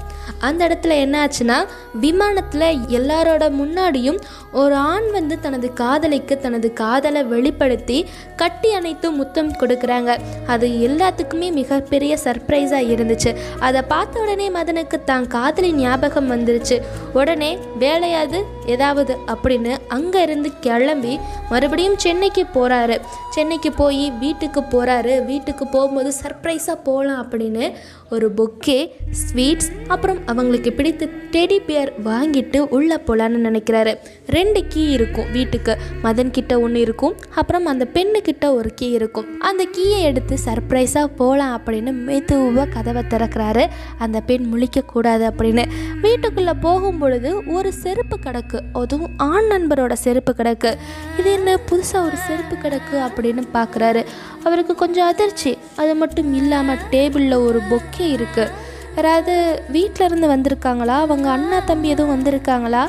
அந்த 0.47 0.61
இடத்துல 0.67 0.95
என்ன 1.03 1.15
ஆச்சுன்னா 1.23 1.55
விமானத்தில் 2.03 2.65
எல்லாரோட 2.97 3.43
முன்னாடியும் 3.59 4.19
ஒரு 4.59 4.75
ஆண் 4.91 5.07
வந்து 5.15 5.35
தனது 5.39 5.67
காதலிக்கு 5.73 6.35
தனது 6.45 6.67
காதலை 6.81 7.21
வெளிப்படுத்தி 7.23 7.97
கட்டி 8.41 8.69
அணைத்து 8.73 9.07
முத்தம் 9.11 9.51
கொடுக்குறாங்க. 9.61 10.11
அது 10.53 10.67
எல்லாத்துக்குமே 10.87 11.47
மிகப்பெரிய 11.59 12.13
சர்ப்ரைஸாக 12.23 12.89
இருந்துச்சு. 12.93 13.31
அதை 13.59 13.81
பார்த்த 13.93 14.23
உடனே 14.23 14.47
மதனுக்கு 14.57 14.99
தான் 15.03 15.27
காதலி 15.27 15.71
ஞாபகம் 15.73 16.27
வந்து 16.27 16.40
வந்துருச்சு. 16.41 16.81
உடனே 17.13 17.57
வேலையாது 17.79 18.43
ஏதாவது? 18.65 19.17
அப்படின்னு 19.27 19.77
அங்கே 19.87 20.21
இருந்து 20.21 20.49
கிளம்பி 20.59 21.19
மறுபடியும் 21.49 21.97
சென்னைக்கு 21.97 22.45
போகிறாரு 22.53 23.01
சென்னைக்கு 23.29 23.71
போய் 23.71 24.11
வீட்டுக்கு 24.19 24.61
போகிறாரு 24.61 25.25
வீட்டுக்கு 25.25 25.67
போகும்போது 25.67 26.13
சர்ப்ரைஸாக 26.23 26.77
போகலாம் 26.83 27.29
அப்படின்னு 27.29 27.73
ஒரு 28.11 28.27
பொக்கே 28.37 28.79
ஸ்வீட்ஸ் 29.21 29.69
அப்புறம் 29.87 30.19
அவங்களுக்கு 30.25 30.71
பிடித்த 30.71 31.07
டெடி 31.31 31.57
பியர் 31.65 31.93
வாங்கிட்டு 32.05 32.57
உள்ளே 32.57 32.95
போகலான்னு 32.95 33.37
நினைக்கிறாரு. 33.47 33.93
ரெண்டு 34.27 34.65
கீ 34.67 34.83
இருக்கும் 34.91 35.31
வீட்டுக்கு. 35.31 35.77
மதன் 36.03 36.31
கிட்ட 36.31 36.59
ஒன்று 36.59 36.79
இருக்கும் 36.79 37.15
அப்புறம் 37.35 37.65
அந்த 37.65 37.87
பெண்ணுக்கிட்ட 37.93 38.45
ஒரு 38.53 38.69
கீ 38.75 38.89
இருக்கும். 38.89 39.39
அந்த 39.39 39.63
கீயை 39.71 40.01
எடுத்து 40.01 40.37
சர்ப்ரைஸாக 40.45 41.05
போகலாம் 41.15 41.61
அப்படின்னு 41.61 41.91
மெதுவாக 41.91 42.67
கதவை 42.73 43.03
திறக்கிறாரு. 43.09 43.67
அந்த 43.97 44.21
பெண் 44.21 44.45
முழிக்கக்கூடாது 44.53 45.25
அப்படின்னு. 45.31 45.65
வீட்டுக்குள்ளே 46.01 46.55
போகும் 46.61 46.97
பொழுது 46.97 47.29
ஒரு 47.47 47.73
செருப்பு 47.73 48.17
கிடக்கு. 48.25 48.59
அதுவும் 48.73 49.13
ஆண் 49.17 49.49
நண்பரோட 49.51 49.93
செருப்பு 49.93 50.33
கிடக்கு. 50.37 50.73
இது 51.19 51.31
என்ன 51.31 51.55
புதுசாக 51.55 52.05
ஒரு 52.05 52.17
செருப்பு 52.27 52.55
கிடக்கு 52.63 52.97
அப்படின்னு 53.07 53.43
பார்க்குறாரு 53.53 54.03
அவருக்கு 54.43 54.75
கொஞ்சம் 54.75 55.07
அதிர்ச்சி. 55.07 55.57
அது 55.75 55.95
மட்டும் 55.95 56.33
இல்லாமல் 56.33 56.77
டேபிளில் 56.91 57.45
ஒரு 57.47 57.59
பொக்கே 57.69 58.00
இருக்குது 58.01 58.51
யாராவது 58.95 59.63
வீட்டில் 59.69 60.07
இருந்து 60.07 60.27
வந்திருக்காங்களா? 60.27 60.95
அவங்க 61.05 61.29
அண்ணா 61.29 61.59
தம்பி 61.59 61.89
எதுவும் 61.89 62.13
வந்திருக்காங்களா? 62.15 62.83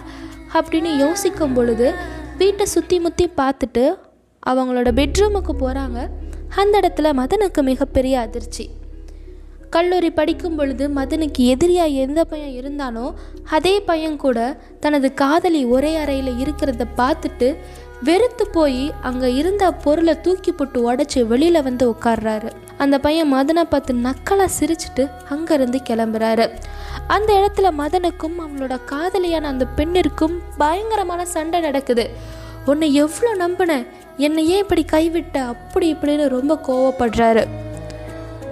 அப்படின்னு 0.54 0.96
யோசிக்கும் 0.96 1.52
பொழுது 1.52 1.94
வீட்டை 2.38 2.66
சுற்றி 2.66 3.00
முற்றி 3.00 3.30
பார்த்துட்டு 3.36 3.84
அவங்களோட 4.46 4.90
பெட்ரூமுக்கு 5.00 5.52
போகிறாங்க 5.60 5.98
அந்த 6.54 6.80
இடத்துல 6.80 7.10
மதனுக்கு 7.12 7.62
மிகப்பெரிய 7.62 8.20
அதிர்ச்சி. 8.20 8.64
கல்லூரி 9.70 10.10
படிக்கும் 10.10 10.56
பொழுது 10.56 10.88
மதனுக்கு 10.88 11.42
எதிரியாக 11.52 11.88
எந்த 11.88 12.24
பையன் 12.24 12.56
இருந்தானோ 12.60 13.14
அதே 13.50 13.80
பையன் 13.80 14.16
கூட 14.16 14.38
தனது 14.80 15.14
காதலி 15.14 15.64
ஒரே 15.64 15.96
அறையில் 15.96 16.32
இருக்கிறத 16.42 16.86
பார்த்துட்டு 16.96 17.56
வெறுத்து 18.02 18.46
போய் 18.46 18.92
அங்கே 19.02 19.34
இருந்த 19.34 19.72
பொருளை 19.72 20.20
தூக்கி 20.20 20.52
போட்டு 20.52 20.92
உடச்சி 20.92 21.26
வெளியில் 21.26 21.62
வந்து 21.62 21.84
உட்கார்றாரு. 21.90 22.50
அந்த 22.78 22.98
பையன் 22.98 23.34
மதனை 23.34 23.62
பார்த்து 23.62 23.94
நக்கலாக 23.94 24.48
சிரிச்சிட்டு 24.60 25.10
அங்கேருந்து 25.30 25.78
கிளம்புறாரு. 25.90 26.50
அந்த 27.06 27.32
இடத்துல 27.32 27.70
மதனுக்கும் 27.78 28.38
அவங்களோட 28.38 28.84
காதலியான 28.84 29.48
அந்த 29.48 29.66
பெண்ணிற்கும் 29.76 30.38
பயங்கரமான 30.58 31.24
சண்டை 31.24 31.60
நடக்குது. 31.60 32.10
உன்னை 32.66 32.94
எவ்வளோ 32.94 33.46
நம்பினேன் 33.46 33.86
என்னை 34.16 34.48
ஏன் 34.48 34.66
இப்படி 34.68 34.84
கைவிட்ட? 34.92 35.36
அப்படி 35.36 35.94
இப்படின்னு 35.94 36.28
ரொம்ப 36.28 36.58
கோவப்படுறாரு. 36.66 37.46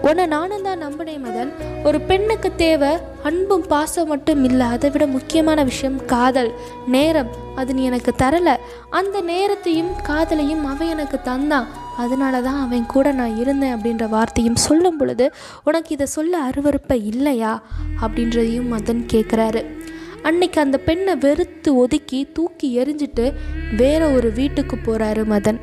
உன்னை 0.03 0.26
நானும் 0.26 0.62
தான் 0.62 0.82
நம்பினேன் 0.82 1.24
மதன். 1.24 1.51
ஒரு 1.84 2.01
பெண்ணுக்கு 2.01 2.55
தேவை 2.57 2.88
அன்பும் 3.22 3.66
பாசம் 3.66 4.09
மட்டும் 4.09 4.44
இல்லை. 4.44 4.66
அதை 4.66 4.90
விட 4.90 5.07
முக்கியமான 5.07 5.64
விஷயம் 5.64 6.05
காதல். 6.05 6.53
நேரம் 6.86 7.30
அது 7.55 7.74
நீ 7.74 7.84
எனக்கு 7.84 8.12
தரலை. 8.18 8.57
அந்த 8.90 9.20
நேரத்தையும் 9.20 9.92
காதலையும் 10.09 10.62
அவன் 10.62 10.88
எனக்கு 10.88 11.20
தந்தான். 11.24 11.66
அதனால 11.96 12.40
தான் 12.40 12.61
அவன் 12.61 12.86
கூட 12.86 13.12
நான் 13.12 13.36
இருந்தேன் 13.36 13.74
அப்படின்ற 13.74 14.09
வார்த்தையும் 14.09 14.57
சொல்லும் 14.57 14.96
பொழுது 14.96 15.32
உனக்கு 15.64 15.90
இதை 15.90 16.07
சொல்ல 16.07 16.38
அருவறுப்பை 16.38 17.05
இல்லையா? 17.05 17.62
அப்படின்றதையும் 18.03 18.70
மதன் 18.72 19.07
கேட்குறாரு 19.12 19.78
அன்னைக்கு 20.22 20.61
அந்த 20.61 20.78
பெண்ணை 20.78 21.16
வெறுத்து 21.16 21.76
ஒதுக்கி 21.76 22.26
தூக்கி 22.32 22.78
எரிஞ்சிட்டு 22.78 23.32
வேற 23.76 24.09
ஒரு 24.09 24.32
வீட்டுக்கு 24.32 24.76
போகிறாரு 24.76 25.24
மதன். 25.30 25.61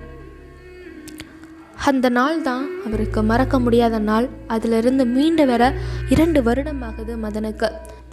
அந்த 1.85 2.09
நாள் 2.09 2.41
தான் 2.41 2.65
அவருக்கு 2.85 3.21
மறக்க 3.23 3.59
முடியாத 3.59 3.99
நாள். 3.99 4.27
அதிலிருந்து 4.47 5.05
மீண்டு 5.05 5.45
வர 5.45 5.63
இரண்டு 6.09 6.41
வருடமாகுது 6.43 7.15
மதனுக்கு. 7.25 7.69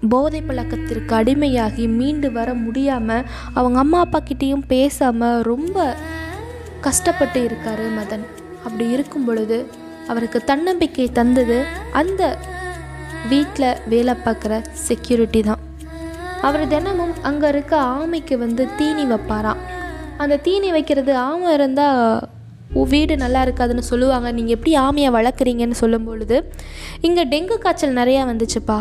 போதை 0.08 0.40
பழக்கத்திற்கு 0.42 1.14
அடிமையாகி 1.14 1.84
மீண்டு 1.88 2.32
வர 2.32 2.54
முடியாமல் 2.54 3.26
அவங்க 3.54 3.78
அம்மா 3.78 4.00
அப்பா 4.00 4.20
கிட்டேயும் 4.20 4.66
பேசாமல் 4.72 5.42
ரொம்ப 5.42 5.96
கஷ்டப்பட்டு 6.80 7.40
இருக்காரு 7.48 7.86
மதன். 7.98 8.24
அப்படி 8.64 8.90
இருக்கும் 8.90 9.24
பொழுது 9.24 9.58
அவருக்கு 10.08 10.38
தன்னம்பிக்கை 10.44 11.06
தந்தது 11.12 11.58
அந்த 11.92 12.22
வீட்டில் 13.28 13.78
வேலை 13.92 14.14
பார்க்குற 14.24 14.54
செக்யூரிட்டி 14.88 15.42
தான். 15.42 15.62
அவர் 16.42 16.68
தினமும் 16.68 17.14
அங்கே 17.22 17.48
இருக்க 17.48 17.74
ஆமைக்கு 17.80 18.38
வந்து 18.38 18.68
தீனி 18.76 19.04
வைப்பாராம். 19.12 19.62
அந்த 20.18 20.36
தீனி 20.36 20.70
வைக்கிறது 20.70 21.16
ஆமை 21.16 21.52
இருந்தால் 21.52 22.28
வீடு 22.92 23.14
நல்லா 23.22 23.40
இருக்காதுன்னு 23.46 23.84
சொல்லுவாங்க. 23.90 24.28
நீங்கள் 24.38 24.54
எப்படி 24.56 24.72
ஆமையை 24.84 25.10
வளர்க்குறீங்கன்னு 25.16 25.78
சொல்லும் 25.82 26.06
பொழுது 26.08 26.36
இங்கே 27.08 27.24
டெங்கு 27.32 27.56
காய்ச்சல் 27.64 27.96
நிறையா 28.00 28.22
வந்துச்சுப்பா. 28.30 28.78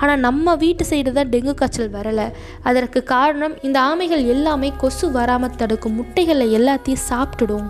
ஆனால் 0.00 0.22
நம்ம 0.26 0.54
வீட்டு 0.64 0.84
சைடு 0.90 1.12
தான் 1.18 1.30
டெங்கு 1.34 1.54
காய்ச்சல் 1.60 1.94
வரலை. 1.96 2.26
அதற்கு 2.70 3.02
காரணம் 3.14 3.56
இந்த 3.68 3.80
ஆமைகள் 3.90 4.24
எல்லாமே 4.34 4.70
கொசு 4.82 5.08
வராமல் 5.18 5.58
தடுக்கும். 5.62 5.96
முட்டைகளை 6.00 6.48
எல்லாத்தையும் 6.60 7.04
சாப்பிட்டுடும். 7.10 7.68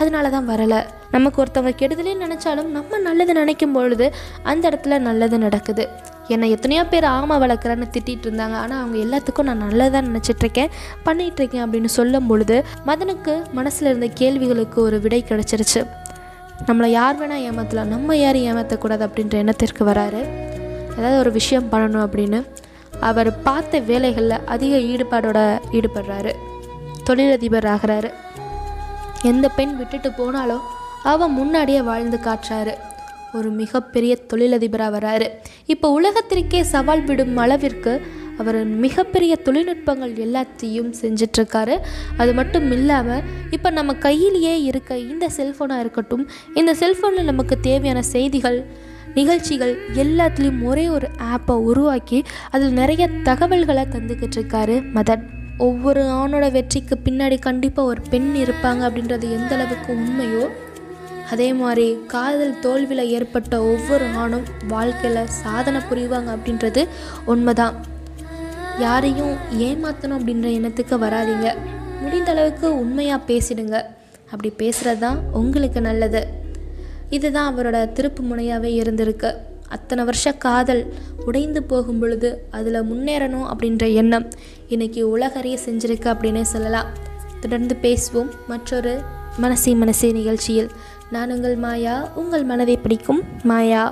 அதனால 0.00 0.28
தான் 0.36 0.48
வரலை. 0.52 0.80
நமக்கு 1.16 1.38
ஒருத்தவங்க 1.42 1.72
கெடுதலே 1.80 2.12
நினச்சாலும் 2.24 2.70
நம்ம 2.76 2.98
நல்லது 3.08 3.32
நினைக்கும் 3.40 3.72
பொழுது 3.76 4.06
அந்த 4.50 4.62
இடத்துல 4.70 4.98
நல்லது 5.08 5.38
நடக்குது. 5.46 5.86
என்னை 6.34 6.48
எத்தனையோ 6.50 6.82
பேர் 6.86 7.04
ஆமை 7.04 7.36
வளர்க்குறேன்னு 7.36 7.86
திட்டிகிட்டு 7.94 8.26
இருந்தாங்க. 8.28 8.56
ஆனால் 8.62 8.80
அவங்க 8.82 8.98
எல்லாத்துக்கும் 9.04 9.48
நான் 9.48 9.64
நல்லதாக 9.64 10.06
நினச்சிட்ருக்கேன். 10.08 10.70
பண்ணிகிட்ருக்கேன் 11.04 11.64
அப்படின்னு 11.64 11.90
சொல்லும் 11.98 12.26
பொழுது 12.26 12.56
மதனுக்கு 12.86 13.34
மனசில் 13.52 13.88
இருந்த 13.88 14.08
கேள்விகளுக்கு 14.20 14.78
ஒரு 14.82 15.00
விடை 15.00 15.24
கிடச்சிருச்சு. 15.28 15.82
நம்மளை 16.66 16.86
யார் 16.86 17.18
வேணால் 17.20 17.44
ஏமாற்றலாம் 17.48 17.92
நம்ம 17.94 18.16
யாரும் 18.16 18.46
ஏமாற்றக்கூடாது 18.50 19.04
அப்படின்ற 19.08 19.36
எண்ணத்திற்கு 19.42 19.84
வராரு. 19.84 20.22
ஏதாவது 20.98 21.18
ஒரு 21.18 21.32
விஷயம் 21.32 21.68
பண்ணணும் 21.72 22.04
அப்படின்னு 22.06 22.40
அவர் 23.00 23.30
பார்த்த 23.42 23.78
வேலைகளில் 23.90 24.44
அதிக 24.54 24.76
ஈடுபாடோட 24.92 25.38
ஈடுபடுறாரு. 25.72 26.32
தொழிலதிபர் 27.04 27.68
ஆகிறாரு. 27.74 28.10
எந்த 29.22 29.46
பெண் 29.48 29.76
விட்டுட்டு 29.76 30.10
போனாலும் 30.12 30.66
அவன் 31.02 31.32
முன்னாடியே 31.32 31.80
வாழ்ந்து 31.82 32.18
காட்டுறாரு. 32.24 32.74
ஒரு 33.32 33.50
மிகப்பெரிய 33.60 34.12
தொழிலதிபராக 34.32 34.94
வராரு. 34.96 35.28
இப்போ 35.66 35.88
உலகத்திற்கே 35.98 36.60
சவால் 36.72 37.04
விடும் 37.04 37.36
அளவிற்கு 37.36 37.92
அவர் 38.40 38.58
மிகப்பெரிய 38.84 39.32
தொழில்நுட்பங்கள் 39.46 40.14
எல்லாத்தையும் 40.26 40.92
செஞ்சிட்ருக்காரு. 41.00 41.74
அது 42.16 42.32
மட்டும் 42.34 42.70
இல்லாமல் 42.70 43.24
இப்போ 43.50 43.70
நம்ம 43.70 43.94
கையிலேயே 44.06 44.54
இருக்க 44.62 44.98
இந்த 44.98 45.28
செல்ஃபோனாக 45.36 45.82
இருக்கட்டும் 45.84 46.24
இந்த 46.54 46.74
செல்ஃபோனில் 46.82 47.30
நமக்கு 47.32 47.56
தேவையான 47.60 48.02
செய்திகள் 48.02 48.58
நிகழ்ச்சிகள் 49.14 49.74
எல்லாத்துலேயும் 49.94 50.62
ஒரே 50.62 50.86
ஒரு 50.88 51.08
ஆப்பை 51.34 51.56
உருவாக்கி 51.70 52.18
அதில் 52.50 52.72
நிறைய 52.72 53.08
தகவல்களை 53.28 53.84
தந்துக்கிட்டு 53.94 54.38
இருக்காரு 54.38 54.76
மதன். 54.96 55.22
ஒவ்வொரு 55.58 56.02
ஆணோட 56.20 56.44
வெற்றிக்கு 56.52 56.94
பின்னாடி 57.04 57.38
கண்டிப்பாக 57.38 57.88
ஒரு 57.88 58.00
பெண் 58.10 58.30
இருப்பாங்க 58.42 58.82
அப்படின்றது 58.88 59.26
எந்த 59.38 59.54
அளவுக்கு 59.54 59.90
உண்மையோ 59.96 60.44
அதே 61.30 61.52
மாதிரி 61.52 61.98
காதல் 62.06 62.58
தோல்வியில் 62.58 63.10
ஏற்பட்ட 63.10 63.62
ஒவ்வொரு 63.62 64.04
ஆணும் 64.16 64.42
வாழ்க்கையில் 64.68 65.26
சாதனை 65.26 65.80
புரிவாங்க 65.80 66.36
அப்படின்றது 66.36 66.88
உண்மைதான். 67.24 67.74
யாரையும் 68.78 69.36
ஏமாற்றணும் 69.58 70.18
அப்படின்ற 70.18 70.48
எண்ணத்துக்கு 70.58 70.96
வராதீங்க. 71.06 71.54
முடிந்த 72.00 72.30
அளவுக்கு 72.30 72.78
உண்மையாக 72.78 73.32
பேசிடுங்க. 73.32 73.82
அப்படி 74.30 74.52
பேசுகிறது 74.58 74.98
தான் 74.98 75.18
உங்களுக்கு 75.32 75.80
நல்லது. 75.80 76.26
இதுதான் 77.10 77.56
அவரோட 77.56 77.88
திருப்பு 77.94 78.20
முனையாகவே 78.20 78.70
இருந்திருக்கு. 78.82 79.34
அத்தனை 79.68 80.04
வருஷ 80.04 80.32
காதல் 80.32 80.92
உடைந்து 81.26 81.62
போகும் 81.62 81.98
பொழுது 81.98 82.46
அதில் 82.50 82.82
முன்னேறணும் 82.82 83.46
அப்படின்ற 83.52 83.94
எண்ணம் 83.94 84.28
இன்னைக்கு 84.68 85.18
உலகறிய 85.18 85.58
செஞ்சிருக்கு 85.66 86.14
அப்படின்னே 86.14 86.42
சொல்லலாம். 86.42 86.86
தொடர்ந்து 87.40 87.76
பேசுவோம். 87.82 88.30
மற்றொரு 88.48 89.00
மனசி 89.42 89.64
மனசி 89.64 90.12
நிகழ்ச்சியில் 90.12 90.70
நான் 91.14 91.32
உங்கள் 91.34 91.56
மாயா 91.64 91.94
உங்கள் 92.22 92.48
மனதை 92.52 92.76
பிடிக்கும் 92.84 93.22
மாயா 93.52 93.82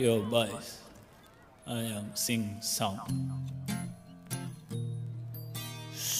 Yo, 0.00 0.14
boys, 0.32 0.66
I 1.66 1.84
am 1.98 2.08
sing 2.22 2.42
song. 2.70 2.98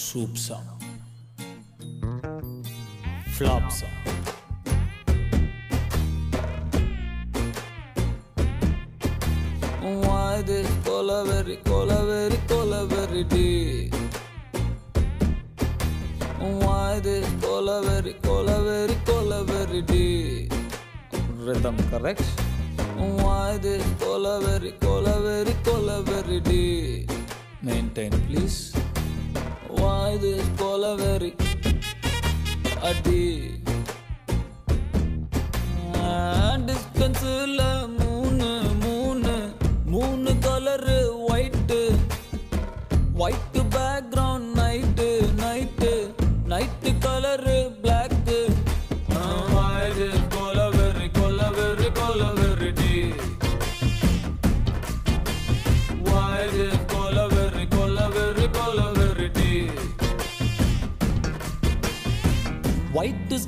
Soup 0.04 0.32
song. 0.44 0.68
Flop 3.36 3.66
song. 3.70 3.98
Why 10.04 10.32
this 10.42 10.70
cola 10.86 11.18
very, 11.26 11.58
cola 11.68 12.00
very, 12.06 12.40
cola 12.48 12.80
very 12.86 13.24
deep? 13.26 13.95
இது 16.96 17.14
கொலவெறி 17.42 18.12
கொலவெறி 18.26 18.96
கொலவெறி 19.08 19.80
டி. 19.90 20.04
ரிதம் 21.46 21.80
கரெக்ட் 21.92 22.30
இது 23.56 23.72
கொலவெறி 24.02 24.70
கொலவெறி 24.84 25.54
கொலவெறி 25.68 26.38
டி. 26.48 26.62
மெயின்டைன் 27.66 28.18
ப்ளீஸ் 28.26 28.58
வா 29.78 29.92
இது 30.16 30.32
கொலவெறி 30.62 31.30
அடி. 32.90 33.22
டிஸ்டன்ஸில் 36.68 37.60
மூணு 37.98 38.48
மூணு 38.84 39.34
மூணு 39.92 40.30
colour 40.46 40.98
white 41.30 41.80
white 43.24 43.45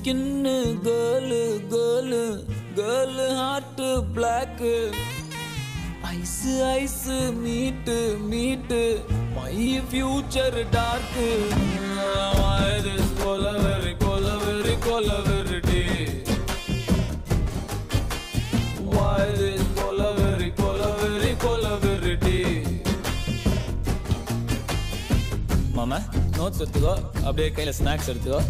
skin 0.09 0.53
girl 0.85 1.41
girl 1.71 2.21
girl 2.77 3.25
heart 3.39 3.89
black 4.15 4.71
eyes 6.11 6.39
eyes 6.69 7.03
meet 7.41 7.97
meet 8.31 8.79
my 9.35 9.57
future 9.89 10.57
dark 10.77 11.27
கொலவெறி 13.21 13.93
கொலவெறி 14.05 14.75
கொலவெறி 14.87 15.61
டி 15.69 15.83
வயது 18.95 19.51
கொலவெறி 19.79 20.51
கொலவெறி 20.63 21.35
கொலவெறி 21.45 22.15
டி 22.25 22.41
மாமா 25.77 26.01
நோட்ஸ் 26.39 26.59
எடுத்துக்கோ. 26.59 27.25
அப்படியே 27.25 27.51
கையில் 27.51 27.75
ஸ்நாக்ஸ் 27.75 28.09
எடுத்துக்கோ. 28.09 28.41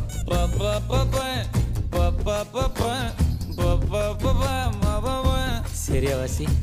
சரியா 5.85 6.17
வாசி. 6.17 6.49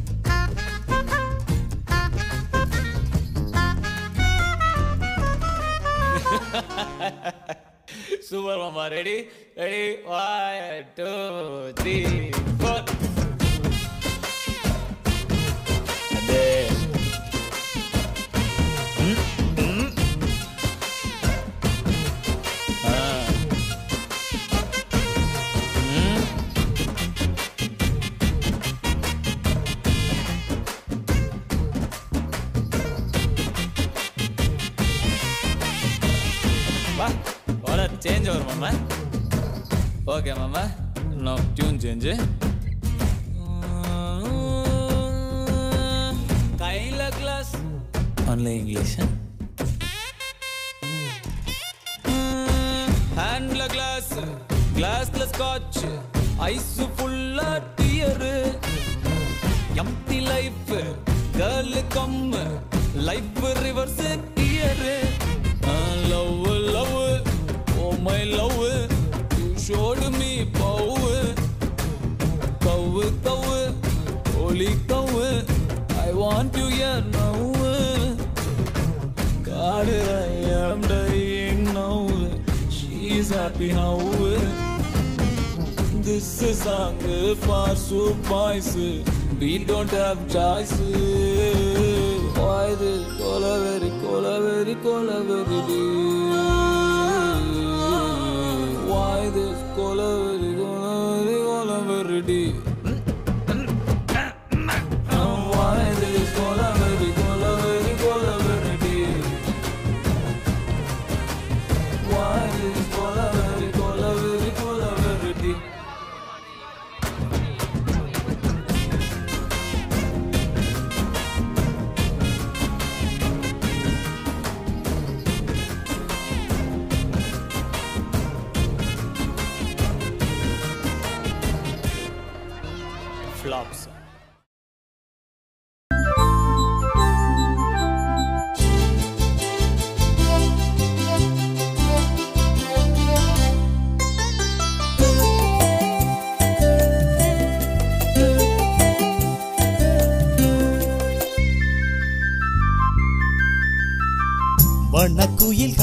சூப்பர் 8.28 8.57
மாமா. 8.57 8.88
Ready 8.88 9.28
ready 9.59 9.97
one 10.17 10.86
two 10.97 11.09
three 11.80 11.95
four 12.59 12.84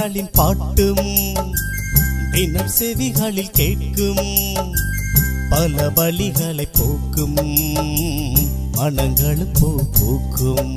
வண்ணக்குயில்களின் 0.02 0.30
பாட்டும் 0.32 1.10
தினம் 2.32 2.70
செவிகளில் 2.78 3.50
கேட்கும் 3.50 4.30
பல 5.50 5.84
வழிகளை 5.96 6.66
போக்கும் 6.72 7.36
மனங்களும் 8.72 9.52
போ 9.60 9.68
போக்கும். 9.98 10.74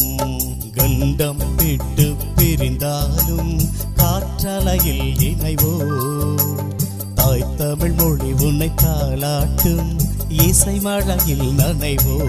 கண்டம் 0.71 1.41
விட்டு 1.55 2.05
பிரிந்தாலும் 2.35 3.53
காற்றலையில் 3.95 5.17
இணைவோ 5.21 5.73
தாய் 7.15 7.49
தமிழ் 7.55 7.97
மொழி 7.97 8.31
உன்னை 8.43 8.69
தாளாட்டும் 8.83 9.91
இசை 10.45 10.77
மழையில் 10.79 11.47
நனைவோ 11.57 12.19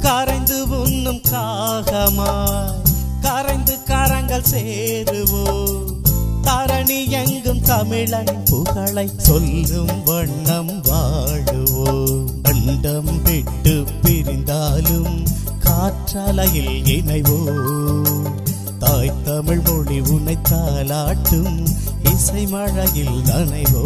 கரைந்து 0.00 0.60
உண்ணும் 0.80 1.24
காகமாய் 1.30 2.78
கரைந்து 3.22 3.74
கரங்கள் 4.02 4.42
சேருவோம். 4.50 6.02
தரணி 6.42 7.08
எங்கும் 7.08 7.60
தமிழன் 7.60 8.44
புகழை 8.44 9.10
சொல்லும் 9.16 10.02
வண்ணம் 10.04 10.82
வாழுவோம். 10.82 12.26
அண்டம் 12.42 13.22
விட்டு 13.22 13.84
பிரிந்தாலும் 14.02 15.26
காற்றலையில் 15.58 16.82
இணைவோம். 16.84 18.32
தாய் 18.78 19.12
தமிழ் 19.24 19.60
மொழி 19.60 20.00
உன்னை 20.00 20.38
தாளாட்டும் 20.50 21.66
இசை 22.02 22.46
மழையில் 22.46 23.22
நனைவோ 23.24 23.84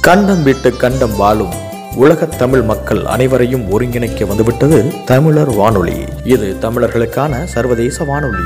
கண்டம் 0.00 0.42
விட்டு 0.42 0.76
கண்டம் 0.76 1.16
வாழும் 1.16 1.62
உலகத் 1.94 2.38
தமிழ் 2.38 2.62
மக்கள் 2.62 3.04
அனைவரையும் 3.04 3.80
ஒருங்கிணைக்க 3.80 4.26
வந்துவிட்டது 4.26 4.92
தமிழர் 5.04 5.54
வானொலி. 5.54 6.04
இது 6.24 6.56
தமிழர்களுக்கான 6.60 7.44
சர்வதேச 7.44 8.04
வானொலி. 8.04 8.42